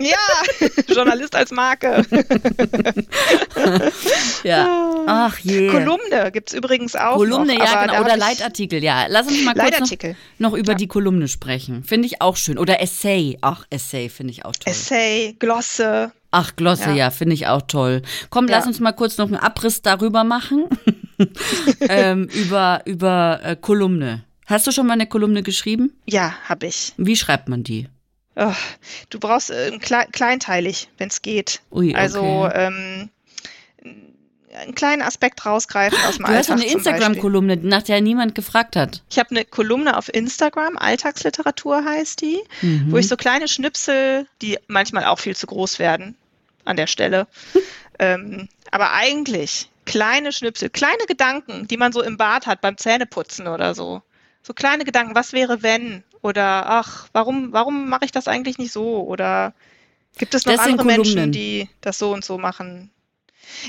[0.00, 0.16] Ja,
[0.88, 2.06] Journalist als Marke.
[4.44, 5.04] ja.
[5.06, 5.68] Ach je.
[5.68, 7.16] Kolumne gibt es übrigens auch.
[7.16, 8.00] Kolumne, noch, ja, genau.
[8.00, 9.04] Oder Leitartikel, ja.
[9.08, 10.78] Lass uns mal kurz noch, noch, über ja.
[10.78, 11.84] die Kolumne sprechen.
[11.84, 12.56] Finde ich auch schön.
[12.56, 13.36] Oder Essay.
[13.42, 14.72] Ach, Essay finde ich auch toll.
[14.72, 16.12] Essay, Glosse.
[16.30, 18.02] Ach, Glosse, ja, ja finde ich auch toll.
[18.30, 18.56] Komm, ja.
[18.56, 20.64] lass uns mal kurz noch einen Abriss darüber machen.
[21.80, 24.24] ähm, über über äh, Kolumne.
[24.46, 25.92] Hast du schon mal eine Kolumne geschrieben?
[26.06, 26.92] Ja, habe ich.
[26.96, 27.88] Wie schreibt man die?
[28.36, 28.52] Oh,
[29.10, 31.60] du brauchst äh, kle kleinteilig, wenn es geht.
[31.70, 32.44] Ui, also, okay.
[32.44, 33.10] Also ähm,
[34.54, 36.46] einen kleinen Aspekt rausgreifen aus dem du Alltag.
[36.46, 39.02] Du hast eine Instagram-Kolumne, nach der niemand gefragt hat.
[39.10, 42.90] Ich habe eine Kolumne auf Instagram, Alltagsliteratur heißt die, mhm.
[42.90, 46.16] wo ich so kleine Schnipsel, die manchmal auch viel zu groß werden,
[46.64, 47.26] an der Stelle.
[47.98, 53.46] ähm, aber eigentlich kleine Schnipsel, kleine Gedanken, die man so im Bad hat beim Zähneputzen
[53.46, 54.02] oder so.
[54.42, 56.02] So kleine Gedanken, was wäre wenn?
[56.22, 59.02] Oder ach, warum, warum mache ich das eigentlich nicht so?
[59.02, 59.54] Oder
[60.18, 62.90] gibt es noch das andere Menschen, die das so und so machen?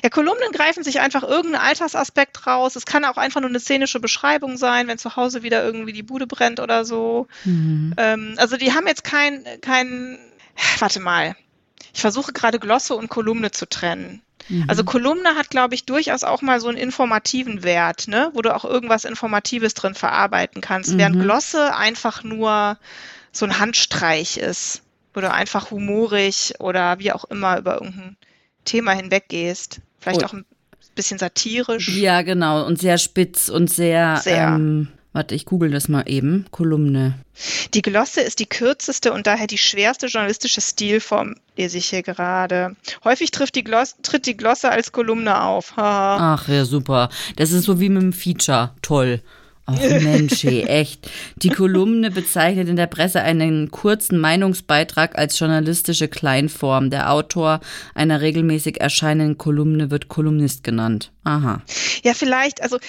[0.03, 2.75] Ja, Kolumnen greifen sich einfach irgendeinen Alltagsaspekt raus.
[2.75, 6.03] Es kann auch einfach nur eine szenische Beschreibung sein, wenn zu Hause wieder irgendwie die
[6.03, 7.27] Bude brennt oder so.
[7.45, 7.93] Mhm.
[7.97, 10.19] Ähm, also die haben jetzt kein, kein,
[10.79, 11.35] warte mal.
[11.93, 14.21] Ich versuche gerade Glosse und Kolumne zu trennen.
[14.51, 14.65] Mhm.
[14.67, 18.29] Also Kolumne hat, glaube ich, durchaus auch mal so einen informativen Wert, ne?
[18.33, 20.97] wo du auch irgendwas Informatives drin verarbeiten kannst, mhm.
[20.99, 22.77] während Glosse einfach nur
[23.31, 24.83] so ein Handstreich ist,
[25.13, 28.17] wo du einfach humorig oder wie auch immer über irgendein
[28.65, 29.79] Thema hinweggehst.
[29.99, 30.25] Vielleicht oh.
[30.25, 30.45] auch ein
[30.95, 31.87] bisschen satirisch.
[31.89, 32.65] Ja, genau.
[32.65, 34.49] Und sehr spitz und sehr, sehr.
[34.49, 36.45] Ähm, Warte, ich google das mal eben.
[36.51, 37.15] Kolumne.
[37.73, 42.75] Die Glosse ist die kürzeste und daher die schwerste journalistische Stilform, lese ich hier gerade.
[43.03, 45.73] Häufig trifft die Glosse, tritt die Glosse als Kolumne auf.
[45.75, 47.09] Ach ja, super.
[47.35, 48.71] Das ist so wie mit dem Feature.
[48.81, 49.21] Toll.
[49.75, 51.09] Ach Mensch, echt.
[51.37, 56.89] Die Kolumne bezeichnet in der Presse einen kurzen Meinungsbeitrag als journalistische Kleinform.
[56.89, 57.59] Der Autor
[57.95, 61.11] einer regelmäßig erscheinenden Kolumne wird Kolumnist genannt.
[61.23, 61.61] Aha.
[62.03, 62.79] Ja, vielleicht, also,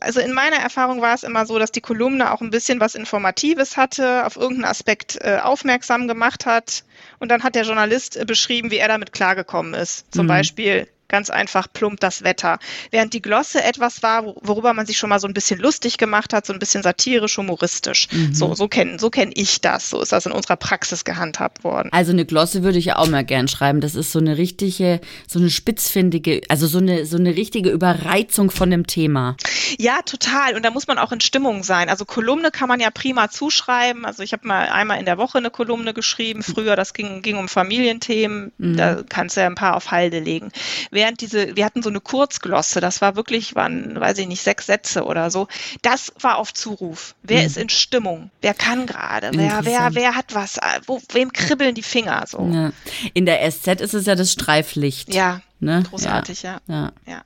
[0.00, 2.94] also in meiner Erfahrung war es immer so, dass die Kolumne auch ein bisschen was
[2.94, 6.84] Informatives hatte, auf irgendeinen Aspekt äh, aufmerksam gemacht hat.
[7.18, 10.12] Und dann hat der Journalist äh, beschrieben, wie er damit klargekommen ist.
[10.12, 10.28] Zum mhm.
[10.28, 12.58] Beispiel, ganz einfach plump das Wetter.
[12.90, 16.32] Während die Glosse etwas war, worüber man sich schon mal so ein bisschen lustig gemacht
[16.32, 18.08] hat, so ein bisschen satirisch, humoristisch.
[18.10, 18.32] Mhm.
[18.34, 19.90] So, so kenne so kenn ich das.
[19.90, 21.90] So ist das in unserer Praxis gehandhabt worden.
[21.92, 23.80] Also eine Glosse würde ich ja auch mal gern schreiben.
[23.80, 28.50] Das ist so eine richtige, so eine spitzfindige, also so eine, so eine richtige Überreizung
[28.50, 29.36] von dem Thema.
[29.78, 30.54] Ja, total.
[30.54, 31.88] Und da muss man auch in Stimmung sein.
[31.88, 34.04] Also Kolumne kann man ja prima zuschreiben.
[34.04, 36.42] Also ich habe mal einmal in der Woche eine Kolumne geschrieben.
[36.42, 38.52] Früher, das ging, ging um Familienthemen.
[38.58, 38.76] Mhm.
[38.76, 40.52] Da kannst du ja ein paar auf Halde legen
[40.90, 44.66] während diese, wir hatten so eine Kurzglosse, das war wirklich, waren, weiß ich nicht, sechs
[44.66, 45.48] Sätze oder so.
[45.82, 47.14] Das war auf Zuruf.
[47.22, 47.46] Wer mhm.
[47.46, 48.30] ist in Stimmung?
[48.40, 49.30] Wer kann gerade?
[49.34, 50.58] Wer, wer, wer hat was?
[50.86, 52.48] Wo, wem kribbeln die Finger so?
[52.52, 52.72] Ja.
[53.14, 55.12] In der SZ ist es ja das Streiflicht.
[55.14, 55.40] Ja.
[55.58, 55.84] Ne?
[55.88, 56.60] Großartig, ja.
[56.68, 56.92] ja.
[57.06, 57.22] ja.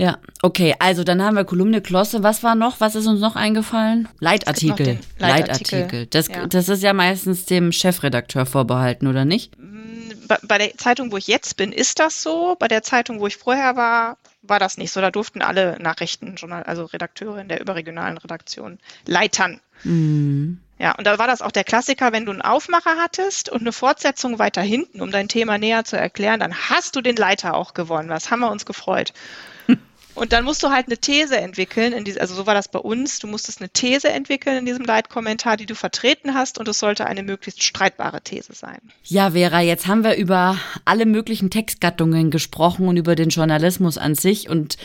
[0.00, 2.22] Ja, okay, also dann haben wir Kolumne Klosse.
[2.22, 2.80] Was war noch?
[2.80, 4.08] Was ist uns noch eingefallen?
[4.18, 4.98] Leitartikel.
[5.18, 5.80] Leitartikel.
[5.80, 6.06] Leitartikel.
[6.06, 6.46] Das, ja.
[6.46, 9.52] das ist ja meistens dem Chefredakteur vorbehalten, oder nicht?
[10.42, 12.56] Bei der Zeitung, wo ich jetzt bin, ist das so.
[12.58, 15.00] Bei der Zeitung, wo ich vorher war, war das nicht so.
[15.00, 19.60] Da durften alle Nachrichten, also Redakteure in der überregionalen Redaktion, leitern.
[19.84, 20.60] Mhm.
[20.78, 23.72] Ja, und da war das auch der Klassiker, wenn du einen Aufmacher hattest und eine
[23.72, 27.74] Fortsetzung weiter hinten, um dein Thema näher zu erklären, dann hast du den Leiter auch
[27.74, 28.08] gewonnen.
[28.08, 29.12] Das haben wir uns gefreut.
[30.14, 32.78] Und dann musst du halt eine These entwickeln, in diese, also so war das bei
[32.78, 36.78] uns, du musstest eine These entwickeln in diesem Leitkommentar, die du vertreten hast und es
[36.78, 38.80] sollte eine möglichst streitbare These sein.
[39.04, 44.14] Ja, Vera, jetzt haben wir über alle möglichen Textgattungen gesprochen und über den Journalismus an
[44.14, 44.76] sich und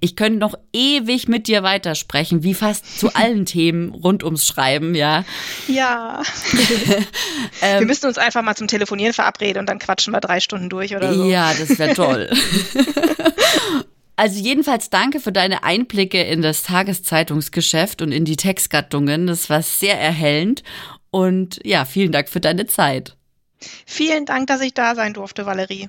[0.00, 4.94] ich könnte noch ewig mit dir weitersprechen, wie fast zu allen Themen rund ums Schreiben,
[4.94, 5.24] ja.
[5.66, 6.22] Ja.
[7.62, 10.68] ähm, wir müssen uns einfach mal zum Telefonieren verabreden und dann quatschen wir drei Stunden
[10.68, 11.24] durch oder so.
[11.28, 12.30] Ja, das wäre toll.
[14.18, 19.28] Also jedenfalls danke für deine Einblicke in das Tageszeitungsgeschäft und in die Textgattungen.
[19.28, 20.64] Das war sehr erhellend.
[21.12, 23.16] Und ja, vielen Dank für deine Zeit.
[23.86, 25.88] Vielen Dank, dass ich da sein durfte, Valerie.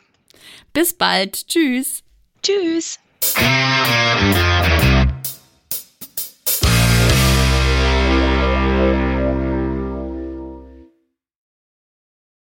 [0.73, 1.47] Bis bald.
[1.47, 2.03] Tschüss.
[2.43, 2.99] Tschüss.